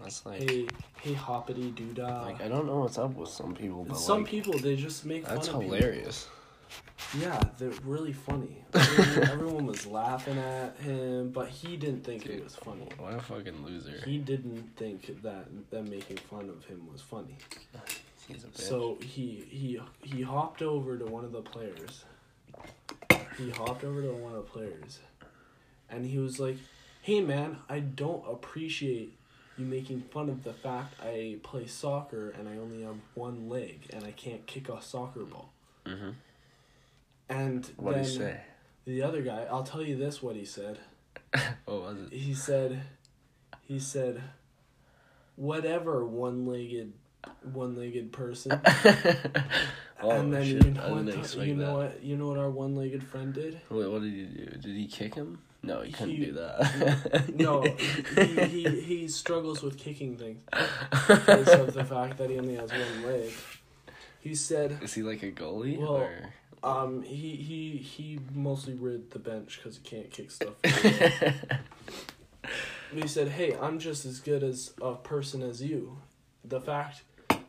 [0.00, 0.68] That's like, Hey,
[1.00, 2.22] hey, hoppity doodah.
[2.22, 5.04] like I don't know what's up with some people, but Some like, people they just
[5.04, 6.28] make that's fun hilarious.
[7.18, 8.64] Yeah, they're really funny.
[8.74, 12.88] Everyone, everyone was laughing at him, but he didn't think it was funny.
[12.98, 14.02] What a fucking loser.
[14.04, 17.36] He didn't think that them making fun of him was funny.
[18.28, 18.60] He's a bitch.
[18.60, 22.04] So he he he hopped over to one of the players.
[23.38, 24.98] He hopped over to one of the players,
[25.88, 26.56] and he was like,
[27.02, 29.16] "Hey man, I don't appreciate
[29.56, 33.86] you making fun of the fact I play soccer and I only have one leg
[33.92, 35.52] and I can't kick a soccer ball."
[35.84, 36.14] Mhm.
[37.28, 38.40] And what did he say?
[38.84, 40.78] the other guy, I'll tell you this: what he said.
[41.64, 42.12] What was it?
[42.12, 42.82] He said,
[43.62, 44.22] he said,
[45.34, 46.92] whatever one-legged,
[47.52, 48.52] one-legged person.
[50.02, 50.64] oh and then shit!
[50.64, 51.72] you know, what, you know that.
[51.74, 53.60] what you know what our one-legged friend did?
[53.68, 54.44] Wait, what did he do?
[54.44, 55.38] Did he kick him?
[55.66, 57.24] No, he couldn't He- do that.
[57.34, 57.62] No,
[58.16, 60.40] he, he he struggles with kicking things
[61.08, 63.32] because of the fact that he only has one leg.
[64.20, 66.34] He said, Is he like a goalie Well, or?
[66.62, 70.54] um, he he he mostly rid the bench because he can't kick stuff.
[72.94, 75.98] He said, "Hey, I'm just as good as a person as you.
[76.44, 77.02] The fact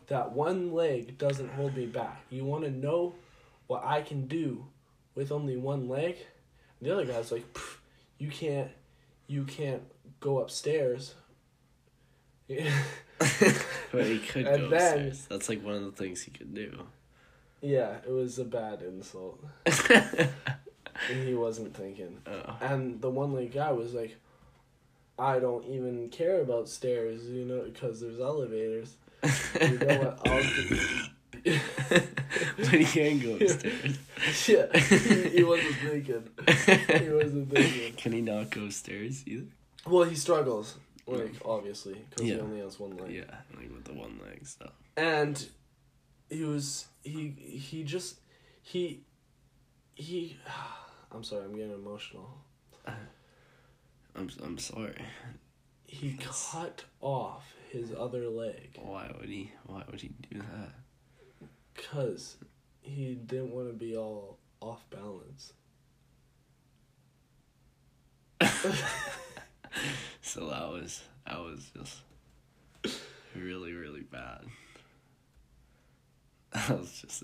[0.08, 2.24] that one leg doesn't hold me back.
[2.32, 3.14] You want to know
[3.68, 4.66] what I can do
[5.16, 6.18] with only one leg?"
[6.82, 7.77] The other guy's like, "Pff,
[8.18, 8.72] "You can't,
[9.28, 9.84] you can't
[10.20, 11.16] go upstairs."
[12.48, 14.74] but he could And go then-
[15.08, 15.26] upstairs.
[15.30, 16.86] That's like one of the things he could do.
[17.62, 19.44] yeah, it was a bad insult,
[19.90, 20.30] and
[21.28, 22.20] he wasn't thinking.
[22.28, 22.58] oh.
[22.62, 24.16] And the one leg guy was like,
[25.20, 28.96] "I don't even care about stairs, you know, because there's elevators."
[29.60, 30.28] You know what?
[30.28, 30.44] I'll
[31.90, 33.98] but he can go upstairs.
[34.48, 36.30] yeah, he, he wasn't thinking.
[37.00, 37.94] He wasn't thinking.
[37.94, 39.46] Can he not go upstairs either?
[39.86, 40.76] Well, he struggles,
[41.06, 43.12] like obviously, because he only has one leg.
[43.12, 44.74] Yeah, like with the one leg stuff.
[44.96, 45.46] And
[46.30, 48.20] he was he he just
[48.62, 49.02] he
[49.96, 50.38] he.
[51.12, 52.30] I'm sorry, I'm getting emotional.
[52.86, 52.92] Uh,
[54.16, 55.02] I'm I'm sorry.
[55.86, 59.52] He cut off his other leg Why would he?
[59.66, 60.74] Why would he do that?
[61.78, 62.36] Because
[62.82, 65.54] he didn't want to be all off balance.
[70.22, 72.02] So that was that was just
[73.34, 74.42] really really bad.
[76.68, 77.24] That was just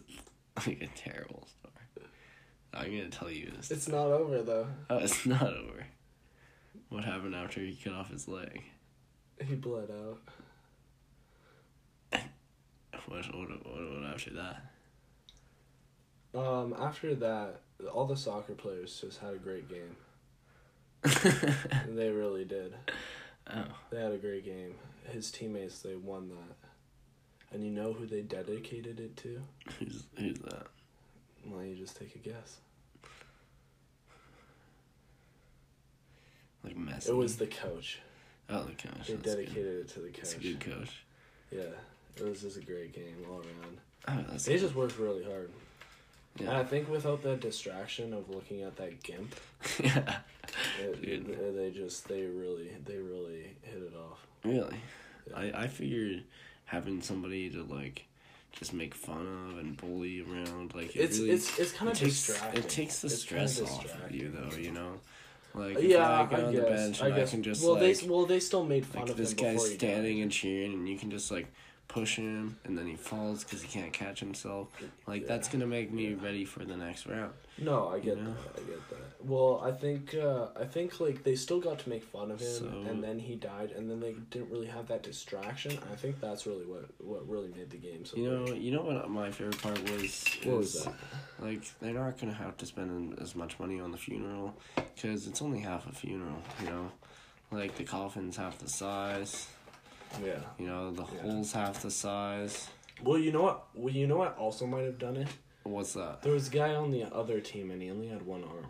[0.55, 2.07] like a terrible story.
[2.73, 3.71] I'm gonna tell you this.
[3.71, 4.67] It's not over though.
[4.89, 5.85] Oh, it's not over.
[6.89, 8.63] What happened after he cut off his leg?
[9.41, 10.19] He bled out.
[13.07, 14.63] What what what, after that?
[16.35, 17.61] Um, after that,
[17.93, 19.95] all the soccer players just had a great game.
[21.89, 22.73] They really did.
[23.53, 24.75] oh, They had a great game.
[25.11, 26.55] His teammates, they won that.
[27.53, 29.41] And you know who they dedicated it to?
[29.79, 30.65] who's who's that?
[31.43, 32.57] Why don't you just take a guess?
[36.63, 37.09] Like Messi.
[37.09, 37.99] It was the coach.
[38.49, 39.07] oh the coach.
[39.07, 39.23] They that's good.
[39.23, 40.43] dedicated it to the That's a coach.
[40.43, 41.03] good coach.
[41.51, 41.63] Yeah,
[42.17, 43.77] it was just a great game all around.
[44.07, 45.49] Oh, They just worked really hard.
[46.39, 49.35] And I think without that distraction of looking at that gimp,
[49.83, 50.17] yeah.
[50.81, 54.25] it, they just they really they really hit it off.
[54.43, 54.77] Really?
[55.29, 55.37] Yeah.
[55.37, 56.23] I, I figured
[56.65, 58.05] having somebody to like
[58.51, 61.93] just make fun of and bully around like it It's really, it's it's kind it
[61.93, 62.63] of takes distracting.
[62.63, 64.99] it takes the It's stress off of you though you know
[65.53, 66.55] like yeah, I I on guess.
[66.55, 67.29] the bench I and I, guess.
[67.31, 70.21] can just well, like they well they still made fun like of this guy's standing
[70.21, 71.47] and cheering and you can just like
[71.87, 74.67] push him and then he falls because he can't catch himself
[75.05, 78.31] like that's gonna make me ready for the next round No, I get you know?
[78.33, 78.61] that.
[78.63, 78.97] I get that.
[79.23, 82.47] Well, I think uh, I think like they still got to make fun of him,
[82.47, 85.77] So- and then he died, and then they didn't really have that distraction.
[85.91, 88.17] I think that's really what what really made the game so.
[88.17, 90.93] you know you know what my favorite part was what was that?
[91.39, 94.55] Like they're not gonna have to spend as much money on the funeral,
[94.95, 96.41] because it's only half a funeral.
[96.61, 96.91] You know,
[97.51, 99.47] like the coffin's half the size.
[100.21, 100.39] Yeah.
[100.59, 101.21] You know, the Yeah.
[101.21, 102.67] hole's half the size.
[103.01, 103.67] Well, you know what?
[103.73, 104.37] Well, you know what?
[104.37, 105.27] Also, might have done it.
[105.63, 106.21] What's that?
[106.21, 108.67] There was a guy on the other team, and he only had one arm.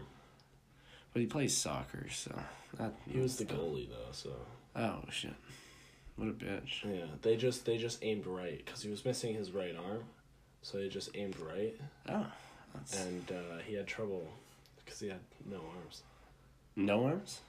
[1.11, 2.31] But he plays soccer, so
[2.77, 2.93] that.
[3.07, 4.31] He was the goalie though, so
[4.75, 5.33] Oh shit!
[6.15, 6.83] What a bitch.
[6.83, 7.05] yeah.
[7.21, 10.03] They just they just aimed right because he was missing his right arm,
[10.61, 11.75] so they just aimed right,
[12.09, 12.25] Oh,
[12.73, 14.27] that's and uh, he had trouble
[14.83, 16.01] because he had no arms.
[16.75, 17.41] no arms.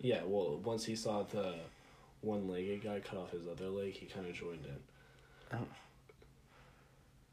[0.00, 1.54] Yeah, well, once he saw the
[2.20, 5.58] one-legged guy cut off his other leg, he kind of joined in.
[5.58, 5.66] Oh.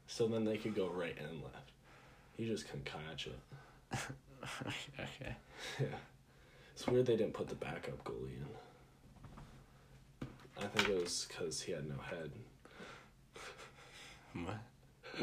[0.06, 1.72] So then they could go right and left.
[2.36, 3.38] He just couldn't catch it.
[4.62, 5.36] okay.
[5.80, 5.86] Yeah.
[6.74, 8.46] It's weird they didn't put the backup goalie in.
[10.58, 12.30] I think it was because he had no head.
[14.34, 14.60] What?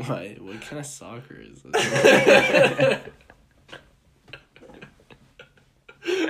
[0.08, 0.36] Why?
[0.40, 3.00] What kind of soccer is this?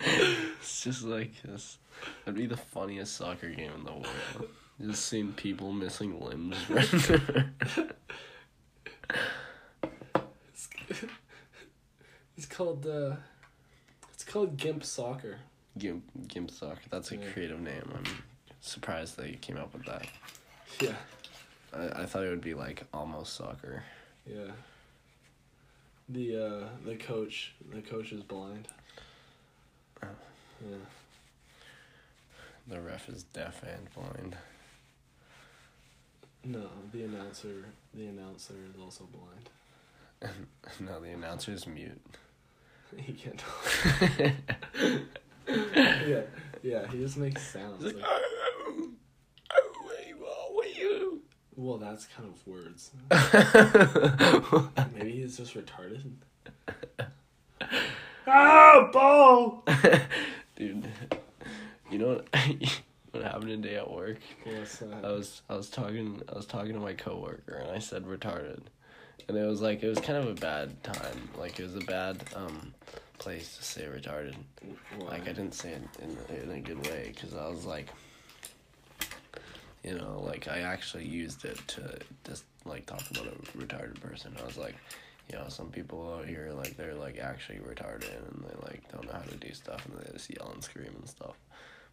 [0.00, 1.78] it's just like this.
[2.24, 4.48] That'd be the funniest soccer game in the world.
[4.80, 6.56] Just seeing people missing limbs.
[12.36, 13.16] It's called uh
[14.12, 15.38] it's called Gimp Soccer.
[15.78, 16.80] Gimp, Gimp soccer.
[16.90, 17.30] That's a Yeah.
[17.32, 17.90] creative name.
[17.94, 18.04] I'm
[18.60, 20.06] surprised that you came up with that.
[20.80, 20.94] Yeah.
[21.72, 23.82] I, I thought it would be like almost soccer.
[24.26, 24.50] Yeah.
[26.08, 28.68] The uh the coach the coach is blind.
[30.02, 30.08] Oh.
[30.60, 30.76] Yeah.
[32.66, 34.36] The ref is deaf and blind.
[36.44, 37.64] No, the announcer
[37.94, 40.36] the announcer is also blind.
[40.80, 42.00] no, the announcer is mute.
[42.96, 43.64] He can't talk.
[45.48, 46.20] yeah,
[46.62, 47.82] yeah, he just makes sounds.
[47.82, 48.90] Like, like, "Oh,
[49.52, 51.20] oh, wait, what were you?"
[51.56, 52.92] well, that's kind of words.
[54.94, 56.12] Maybe he's just retarded.
[58.28, 59.64] ah, ball.
[60.56, 60.88] Dude,
[61.90, 62.28] you know what,
[63.10, 64.18] what happened today at work?
[64.44, 65.04] That?
[65.04, 68.60] I was I was talking I was talking to my coworker and I said retarded,
[69.28, 71.28] and it was like it was kind of a bad time.
[71.36, 72.72] Like it was a bad um
[73.18, 74.36] place to say retarded.
[74.98, 75.06] Why?
[75.06, 77.88] Like I didn't say it in in a good way because I was like,
[79.82, 84.36] you know, like I actually used it to just like talk about a retarded person.
[84.40, 84.76] I was like,
[85.30, 89.06] you know, some people out here like they're like actually retarded and they like don't
[89.06, 91.36] know how to do stuff and they just yell and scream and stuff.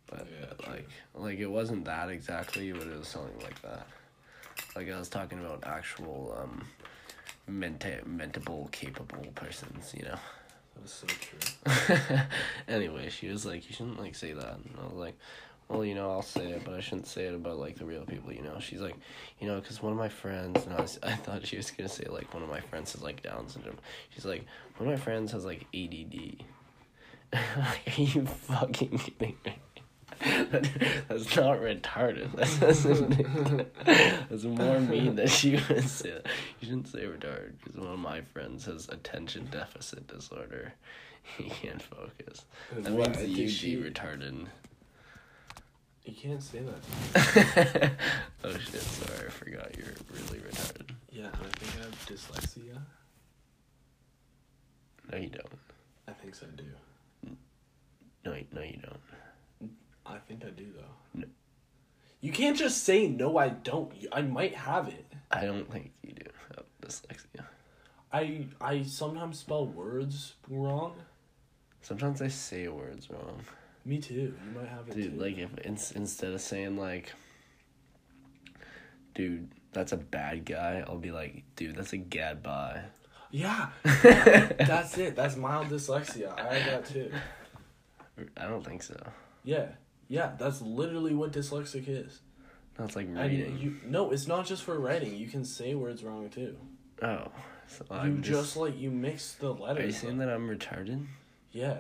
[0.08, 0.74] But Yeah, true.
[0.74, 3.88] like like it wasn't that exactly, but it was something like that.
[4.76, 6.66] Like I was talking about actual um
[7.50, 10.18] menta- mentable capable persons, you know.
[10.76, 12.18] That's so true.
[12.68, 15.18] anyway, she was like, "You shouldn't like say that," and I was like,
[15.72, 18.04] "Well, you know, I'll say it, but I shouldn't say it about like the real
[18.06, 18.96] people, you know." She's like,
[19.40, 21.90] "You know, because one of my friends," and I was, I thought she was gonna
[21.90, 23.78] say like one of my friends has like Down syndrome.
[24.10, 24.46] She's like,
[24.78, 26.44] "One of my friends has like ADD."
[27.34, 29.58] like, are you fucking kidding me?
[30.22, 32.32] That's not retarded.
[32.36, 33.74] That doesn't.
[34.30, 36.28] That's more mean that she would say that.
[36.60, 40.74] You shouldn't say retarded because one of my friends has attention deficit disorder.
[41.38, 42.46] He can't focus.
[42.76, 44.46] That What, means did you'd she- be retarded.
[46.04, 47.92] You can't say that.
[48.44, 48.82] oh shit!
[48.82, 50.90] Sorry, I forgot you're really retarded.
[51.12, 52.78] Yeah, I think I have dyslexia.
[55.12, 55.46] No, you don't.
[56.08, 56.64] I think so, I do.
[58.26, 59.72] No, you- no, you don't.
[60.06, 61.20] I think I do though.
[61.22, 61.28] No.
[62.20, 63.38] You can't just say no.
[63.38, 63.92] I don't.
[64.12, 65.06] I might have it.
[65.32, 66.26] I don't think you do
[66.56, 67.46] have dyslexia.
[68.12, 70.96] I I sometimes spell words wrong.
[71.82, 73.42] Sometimes I say words wrong.
[73.84, 74.14] Me too.
[74.14, 75.20] You might have it Dude, too.
[75.20, 75.58] like if
[75.96, 77.12] instead of saying like,
[79.16, 82.82] dude, that's a bad guy, I'll be like, dude, that's a gad bye.
[83.32, 83.70] yeah,
[84.04, 85.16] that's it.
[85.16, 86.38] That's mild dyslexia.
[86.40, 87.12] I have that too.
[88.38, 88.96] I don't think so.
[89.44, 89.68] Yeah,
[90.08, 90.34] yeah.
[90.38, 92.22] That's literally what dyslexic is.
[92.78, 93.58] No, it's like reading.
[93.58, 95.16] you no, it's not just for writing.
[95.16, 96.56] You can say words wrong too.
[97.02, 97.28] oh,
[97.68, 98.58] so you just, just.
[98.58, 99.84] like you mix the letters.
[99.84, 101.06] Are you saying that I'm retarded?
[101.52, 101.78] Yeah,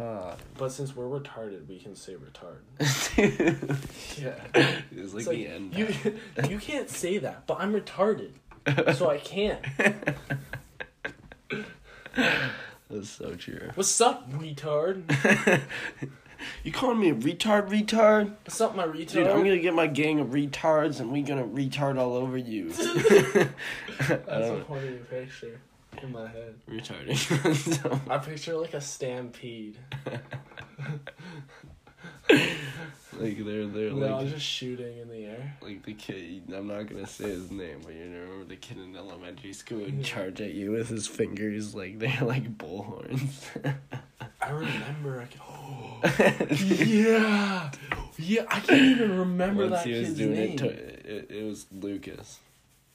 [0.00, 0.38] Fuck.
[0.56, 2.60] but since we're retarded, we can say retard.
[4.18, 4.32] Yeah.
[4.90, 5.76] It's like, It's the end.
[5.76, 5.88] You
[6.48, 8.30] you can't say that, but I'm retarded,
[8.94, 9.60] so I can't.
[12.88, 13.70] That's so true.
[13.74, 15.02] What's up, retard?
[16.64, 18.34] you calling me a retard, retard?
[18.44, 19.12] What's up, my retard?
[19.12, 22.70] Dude, I'm gonna get my gang of retards and we gonna retard all over you.
[22.70, 23.50] That's a
[24.26, 25.60] don't funny picture
[26.02, 26.54] in my head.
[26.68, 27.16] retarding.
[27.82, 29.78] So- I picture like a stampede.
[33.18, 35.56] like they're they're like No, like just shooting in the air.
[35.60, 36.42] like the kid.
[36.54, 39.94] I'm not gonna say his name, but you remember the kid in elementary school would
[39.94, 40.02] Yeah.
[40.02, 43.46] charge at you with his fingers like they're like bullhorns.
[44.40, 45.20] I remember.
[45.20, 46.00] I can, oh,
[46.64, 47.70] yeah,
[48.16, 48.44] yeah.
[48.48, 50.50] I can't even remember Once that he was kid's doing name.
[50.52, 50.66] it, to,
[51.16, 52.38] it, it was Lucas.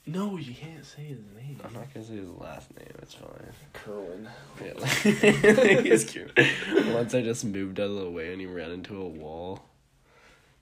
[0.08, 1.60] No, you can't say his name.
[1.64, 2.88] I'm not gonna say his last name.
[3.02, 3.52] It's fine.
[3.72, 4.28] Kerwin.
[4.64, 4.90] Yeah, like,
[5.84, 6.30] he's cute.
[6.92, 9.64] Once I just moved out of the way and he ran into a wall.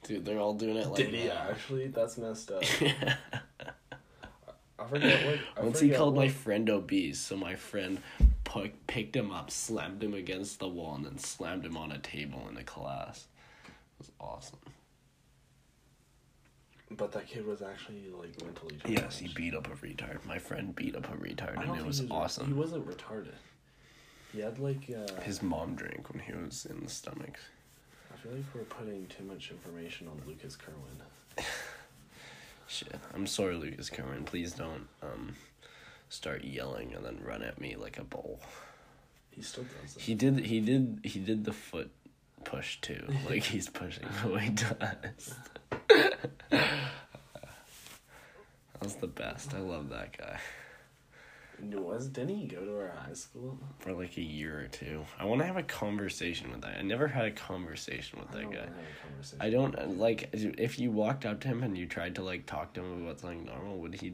[0.02, 1.50] Dude, they're all doing it like Did he that.
[1.50, 1.88] actually?
[1.88, 2.62] That's messed up.
[2.80, 3.16] Yeah.
[4.78, 5.38] I forget what.
[5.56, 7.98] I Once he forget called my friend obese, so my friend
[8.44, 11.98] pu- picked him up, slammed him against the wall, and then slammed him on a
[11.98, 13.26] table in a class.
[13.66, 14.58] It was awesome.
[16.96, 18.76] But that kid was actually like mentally.
[18.86, 20.24] Yes, he beat up a retard.
[20.24, 22.46] My friend beat up a retard, and it think was awesome.
[22.46, 23.34] He wasn't retarded.
[24.32, 24.90] He had like.
[24.90, 27.38] Uh, His mom drank when he was in the stomach.
[28.12, 31.02] I feel like we're putting too much information on Lucas Kerwin.
[32.66, 32.96] Shit.
[33.12, 34.24] I'm sorry, Lucas Kerwin.
[34.24, 35.34] Please don't um
[36.08, 38.40] start yelling and then run at me like a bull.
[39.30, 40.02] He still does that.
[40.02, 41.90] He did he did he did the foot
[42.44, 43.06] push too.
[43.28, 45.34] Like he's pushing the way he does.
[48.80, 49.54] That's the best.
[49.54, 50.38] I love that guy.
[51.62, 53.58] Was didn't he go to our high school?
[53.78, 55.04] For like a year or two.
[55.18, 56.76] I want to have a conversation with that.
[56.78, 58.58] I never had a conversation with that guy.
[58.58, 59.40] wanna have a conversation.
[59.40, 62.74] I don't like if you walked up to him and you tried to like talk
[62.74, 63.78] to him about something normal.
[63.78, 64.10] Would he?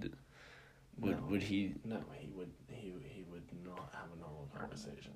[1.00, 1.26] Would No.
[1.30, 1.74] would he?
[1.84, 2.50] No, he would.
[2.68, 5.12] He he would not have a normal conversation.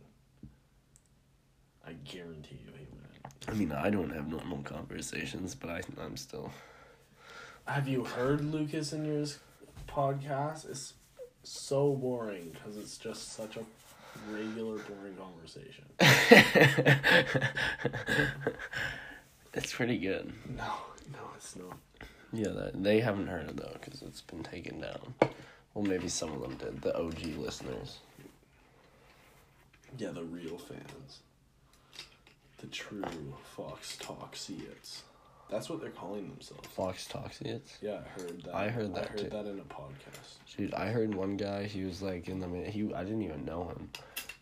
[1.86, 2.63] I guarantee you, he wouldn't.
[3.48, 6.50] I mean, I don't have normal conversations, but I I'm still.
[7.66, 9.38] Have you heard Lucas and yours
[9.88, 10.68] podcast?
[10.68, 10.92] It's
[11.42, 13.64] so boring because it's just such a
[14.30, 15.84] regular boring conversation.
[19.54, 20.32] it's pretty good.
[20.56, 20.72] No,
[21.12, 21.76] no, it's not.
[22.32, 25.14] Yeah, that, they haven't heard it though because it's been taken down.
[25.74, 26.82] Well, maybe some of them did.
[26.82, 27.98] The OG listeners.
[29.98, 31.20] Yeah, the real fans.
[32.64, 33.04] The true
[33.54, 35.02] Fox Talksiets.
[35.50, 36.66] That's what they're calling themselves.
[36.68, 37.76] Fox Toxiets.
[37.82, 38.54] Yeah, I heard that.
[38.54, 39.28] I heard that I heard too.
[39.28, 40.56] that in a podcast.
[40.56, 41.64] Dude, I heard one guy.
[41.64, 42.90] He was like in the he.
[42.94, 43.90] I didn't even know him,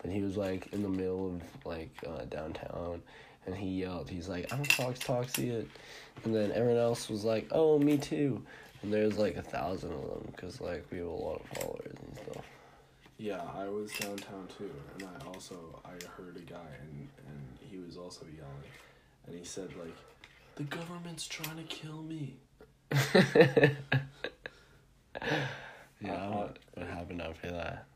[0.01, 3.03] but he was like in the middle of like uh, downtown,
[3.45, 4.09] and he yelled.
[4.09, 5.69] He's like, "I'm a Fox Toxiet,"
[6.23, 8.41] and then everyone else was like, "Oh, me too."
[8.85, 11.97] And there's like a thousand of them because like we have a lot of followers
[12.07, 12.45] and stuff.
[13.19, 17.09] Yeah, I was downtown too, and I also I heard a guy and
[17.93, 18.73] was also yelling,
[19.27, 19.95] and he said like,
[20.57, 22.37] "The government's trying to kill me."
[26.01, 27.87] Yeah, Uh, what, what happened after that?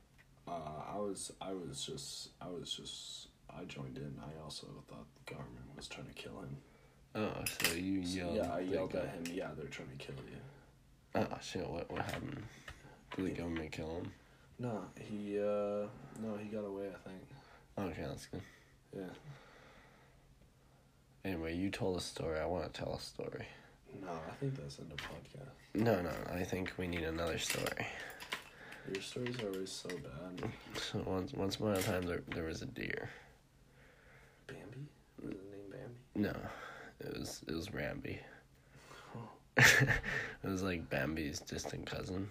[0.46, 0.52] Uh,
[0.94, 4.14] I was I was just I was just I joined in.
[4.22, 6.56] I also thought the government was trying to kill him.
[7.16, 7.32] Oh,
[7.62, 8.36] so you So, yelled?
[8.36, 9.24] yeah, I yelled at him.
[9.34, 10.38] Yeah, they're trying to kill you.
[11.16, 11.68] Oh shit!
[11.68, 12.44] What what happened?
[13.16, 14.12] Did the government kill him?
[14.60, 15.88] No, he uh
[16.22, 16.90] no he got away.
[16.94, 17.90] I think.
[17.92, 18.42] Okay, that's good.
[18.96, 19.02] Yeah.
[21.26, 22.38] Anyway, you told a story.
[22.38, 23.46] I want to tell a story.
[24.00, 25.50] No, I think that's in the podcast.
[25.74, 27.84] No, no, I think we need another story.
[28.92, 30.48] Your stories are always so bad.
[30.80, 33.10] So once once upon a time there there was a deer.
[34.46, 34.86] Bambi?
[35.20, 36.28] Was his name Bambi?
[36.28, 36.36] No,
[37.00, 38.18] it was it was Ramby.
[39.16, 39.28] Oh.
[39.56, 42.30] it was like Bambi's distant cousin.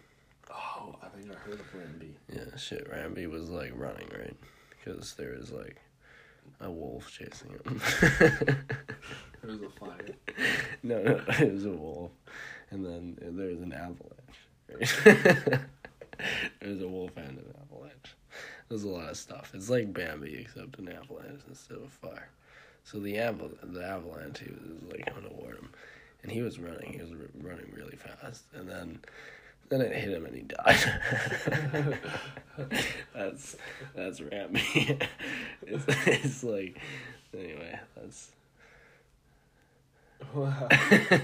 [0.49, 2.15] Oh, I think I heard of Bambi.
[2.33, 2.89] Yeah, shit.
[2.89, 4.37] Ramby was like running right
[4.69, 5.81] because there was like
[6.61, 7.81] a wolf chasing him.
[9.45, 10.15] There was a fire.
[10.83, 12.11] no, no, it was a wolf,
[12.71, 14.39] and then there was an avalanche.
[14.67, 15.03] Right?
[16.59, 18.15] there was a wolf and an avalanche.
[18.69, 19.51] There's a lot of stuff.
[19.53, 22.29] It's like Bambi except an avalanche instead of a fire.
[22.83, 25.69] So the aval the avalanche he was like going toward him,
[26.23, 26.93] and he was running.
[26.93, 28.99] He was r- running really fast, and then
[29.69, 31.99] then it hit him and he died.
[33.13, 33.55] that's
[33.95, 35.07] that's Ramby.
[35.63, 36.79] it's, it's like
[37.33, 37.79] anyway.
[37.95, 38.31] That's
[40.33, 40.67] Wow.
[40.69, 41.21] that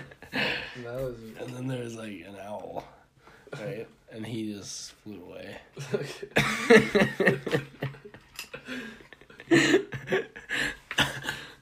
[0.86, 1.16] was.
[1.40, 2.86] and then there's like an owl,
[3.60, 3.88] right?
[4.12, 5.58] And he just flew away.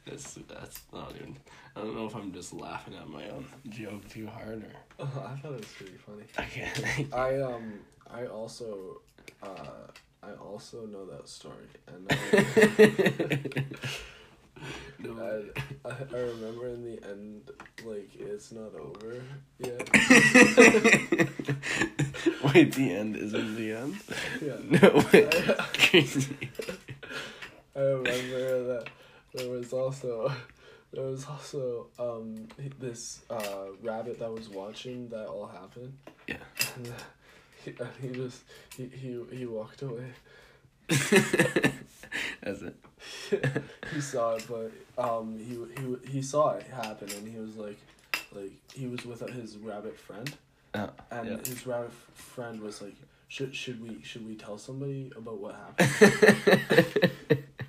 [0.06, 1.38] that's that's not even.
[1.80, 4.74] I don't know if I'm just laughing at my own joke too hard or.
[5.00, 6.26] Oh, I thought it was pretty funny.
[6.38, 6.68] Okay.
[7.14, 7.80] I um
[8.12, 9.00] I also
[9.42, 9.88] uh
[10.22, 12.16] I also know that story and I,
[15.86, 17.50] I, I remember in the end
[17.86, 19.24] like it's not over
[19.60, 19.90] yet.
[22.54, 23.96] Wait, the end isn't the end.
[24.42, 24.58] Yeah.
[24.82, 25.34] No wait.
[25.34, 25.54] I,
[25.90, 26.36] Crazy.
[27.74, 28.90] I remember that
[29.34, 30.30] there was also
[30.92, 32.48] there was also um
[32.80, 35.98] this uh rabbit that was watching that all happen.
[36.28, 36.38] Yeah.
[36.76, 36.92] And, uh,
[37.64, 38.42] he, and he just
[38.76, 40.12] he, he he walked away.
[42.42, 42.76] That's it.
[43.94, 44.72] he saw it, but
[45.04, 47.78] um, he he he saw it happen, and he was like,
[48.32, 50.34] like he was with his rabbit friend,
[50.74, 51.38] Oh, and yeah.
[51.38, 52.96] his rabbit f- friend was like,
[53.28, 57.12] should should we should we tell somebody about what happened?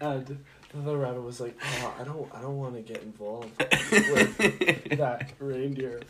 [0.01, 3.51] and the other rabbit was like, "Oh, I don't, I don't want to get involved
[3.59, 6.01] with that reindeer,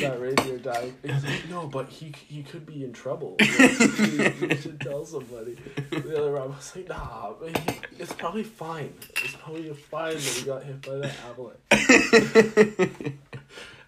[0.00, 3.36] that reindeer dying." He's like, no, but he he could be in trouble.
[3.40, 5.56] Like, you, you should tell somebody.
[5.90, 8.94] The other rabbit was like, "Nah, but he, it's probably fine.
[9.22, 13.12] It's probably fine that he got hit by that avalanche."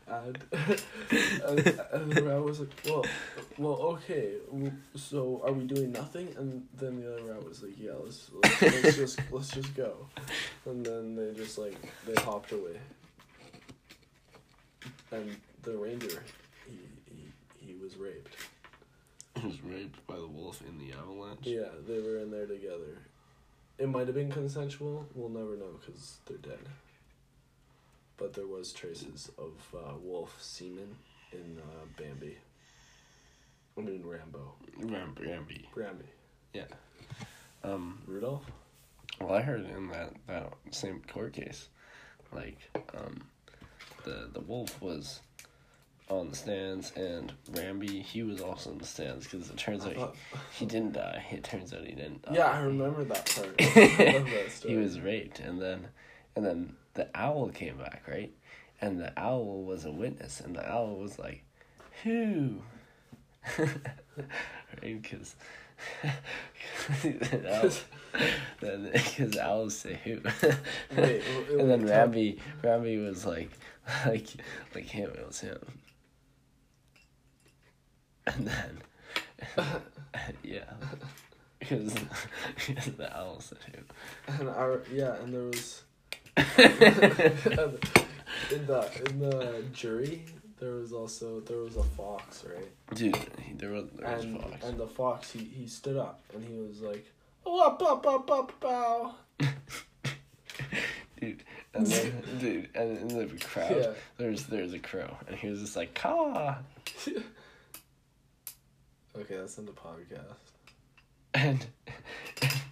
[0.10, 0.38] And,
[1.10, 3.04] and, and the rabbit was like, "Well,
[3.58, 4.34] well, okay.
[4.94, 8.62] So are we doing nothing?" And then the other rabbit was like, "Yeah, let's let's,
[8.62, 10.06] let's just let's just go."
[10.66, 11.76] And then they just like
[12.06, 12.78] they hopped away.
[15.12, 16.22] And the reindeer,
[16.66, 16.78] he
[17.14, 18.34] he, he was raped.
[19.40, 21.40] He was raped by the wolf in the avalanche.
[21.42, 22.98] Yeah, they were in there together.
[23.78, 25.06] It might have been consensual.
[25.14, 26.58] We'll never know because they're dead.
[28.18, 30.96] But there was traces of uh, wolf semen
[31.32, 32.36] in uh, Bambi.
[33.76, 34.54] I mean Rambo.
[34.78, 35.66] Ram- Ramby.
[35.76, 36.04] Bambi.
[36.52, 36.64] Yeah.
[37.62, 38.44] Um, Rudolph.
[39.20, 41.68] well, I heard in that, that same court case,
[42.32, 42.58] like,
[42.96, 43.22] um,
[44.04, 45.20] the the wolf was
[46.08, 49.94] on the stands, and Ramby he was also in the stands because it turns out
[49.94, 50.16] thought-
[50.52, 51.24] he, he didn't die.
[51.30, 52.22] It turns out he didn't.
[52.22, 52.34] Die.
[52.34, 53.54] yeah, I remember that part.
[53.60, 54.74] I love that story.
[54.74, 55.86] he was raped, and then
[56.34, 58.32] and then the owl came back, right?
[58.80, 61.44] And the owl was a witness, and the owl was like,
[62.02, 62.56] "Who?"
[63.58, 65.02] right?
[65.02, 65.36] Because
[68.60, 70.20] then because owls say who,
[70.96, 73.50] Wait, and then Ramby Ramby was like,
[74.04, 74.28] like
[74.74, 75.10] like him.
[75.10, 75.60] It was him.
[78.26, 79.66] And then,
[80.42, 80.72] yeah,
[81.60, 84.32] because the owl said who.
[84.40, 85.84] And our yeah, and there was
[88.50, 90.24] in the in the jury
[90.60, 92.68] there was also there was a fox, right?
[92.94, 93.16] Dude,
[93.56, 94.64] there was there was and fox.
[94.64, 97.06] and the fox he, he stood up and he was like,
[97.46, 99.14] oh up up up up bow.
[101.20, 101.42] dude,
[101.74, 103.92] and then dude, and in the crowd, Yeah.
[104.16, 106.56] there's there's a crow, and he was just like caw,
[109.16, 110.22] Okay, that's in the podcast.
[111.34, 111.66] and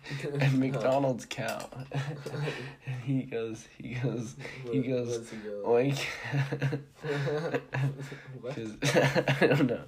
[0.40, 1.68] and McDonald's cow,
[2.86, 4.34] and he goes he goes
[4.70, 5.62] he goes he go?
[5.66, 6.04] oink,
[9.40, 9.80] I don't know.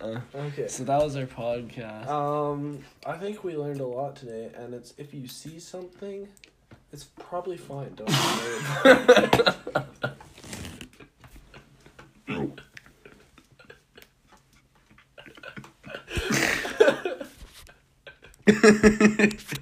[0.00, 0.66] Uh, Okay.
[0.68, 2.08] so that was our podcast.
[2.08, 6.26] Um, I think we learned a lot today, and it's if you see something,
[6.92, 7.94] it's probably fine.
[7.94, 9.26] Don't worry.
[9.66, 10.10] about it.
[18.62, 19.54] If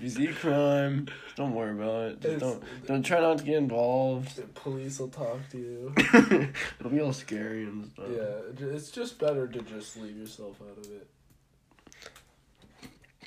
[0.00, 2.20] you see a crime, don't worry about it.
[2.20, 4.36] Just It's- don't don't try not to get involved.
[4.36, 5.94] The police will talk to you.
[6.78, 8.06] It'll be all scary and stuff.
[8.10, 11.08] Yeah, it's just better to just leave yourself out of it.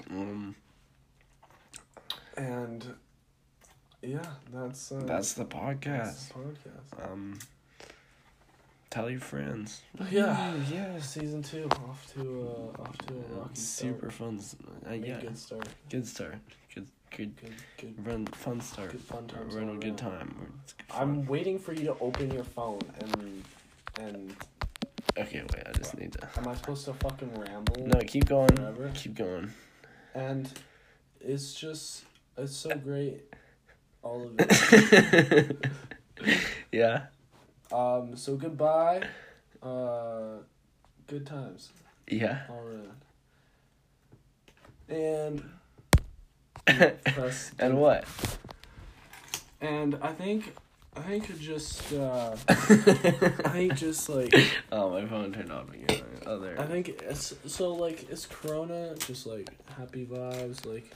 [0.10, 0.56] Um,
[2.38, 2.86] And
[4.02, 7.12] yeah, that's uh, that's the that's the podcast.
[7.12, 7.40] Um,
[8.90, 9.82] tell your friends.
[10.12, 11.00] Yeah, yeah.
[11.00, 12.22] Season two off to
[12.78, 14.40] uh, off to a Yeah, rocky super start.
[14.40, 14.40] fun.
[14.90, 15.68] Uh, yeah, good start.
[15.90, 16.36] good start.
[16.74, 18.06] Good, good, Good, good.
[18.08, 18.92] run, fun start.
[18.92, 20.20] Good fun times We're in a good around.
[20.20, 20.52] time.
[20.64, 20.86] It's good.
[20.94, 23.44] I'm waiting for you to open your phone and
[24.00, 24.36] and
[25.18, 25.42] okay.
[25.54, 26.28] Wait, I just need to.
[26.38, 27.86] am I supposed to fucking ramble?
[27.88, 28.56] No, keep going.
[28.56, 28.92] Forever?
[28.94, 29.52] Keep going.
[30.14, 30.52] And
[31.22, 32.04] it's just
[32.38, 33.22] it's so great,
[34.04, 35.66] all of it.
[36.72, 37.04] yeah.
[37.72, 38.16] Um.
[38.16, 39.04] So goodbye.
[39.62, 40.38] Uh,
[41.08, 41.70] good times
[42.08, 42.42] Yeah.
[42.50, 42.90] All right.
[44.90, 45.44] And
[47.06, 48.06] press and what?
[49.62, 50.54] And I think
[50.96, 54.34] I think just uh I think just like
[54.72, 56.04] oh, my phone turned off again.
[56.26, 56.60] Oh, there.
[56.60, 60.92] I think it's so like it's Corona, just like happy vibes, like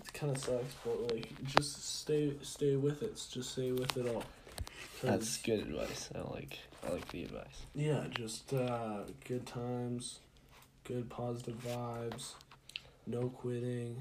[0.00, 3.20] it kind of sucks, but like just stay stay with it.
[3.32, 4.24] Just stay with it all.
[5.02, 6.10] That's good advice.
[6.14, 6.58] I like.
[6.86, 7.64] I like the advice.
[7.74, 10.20] yeah, just uh good times,
[10.84, 12.32] good positive vibes,
[13.06, 13.96] no quitting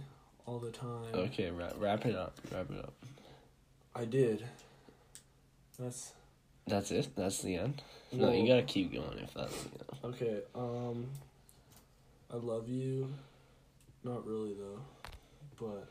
[0.45, 1.13] all the time.
[1.13, 2.35] Okay, wrap, wrap it up.
[2.53, 2.93] Wrap it up.
[3.95, 4.45] I did.
[5.77, 6.13] That's
[6.67, 7.09] That's it.
[7.15, 7.81] That's the end.
[8.11, 10.15] No, you gotta keep going if that's the end.
[10.15, 11.07] Okay, um
[12.31, 13.09] I love you.
[14.03, 14.79] Not really though.
[15.59, 15.87] But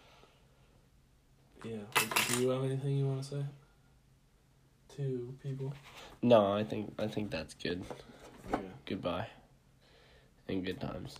[1.68, 1.84] yeah.
[2.28, 3.44] Do you have anything you wanna say?
[4.98, 5.72] To people?
[6.22, 7.84] No, I think I think that's good.
[8.84, 9.28] Goodbye.
[10.48, 11.14] And good times.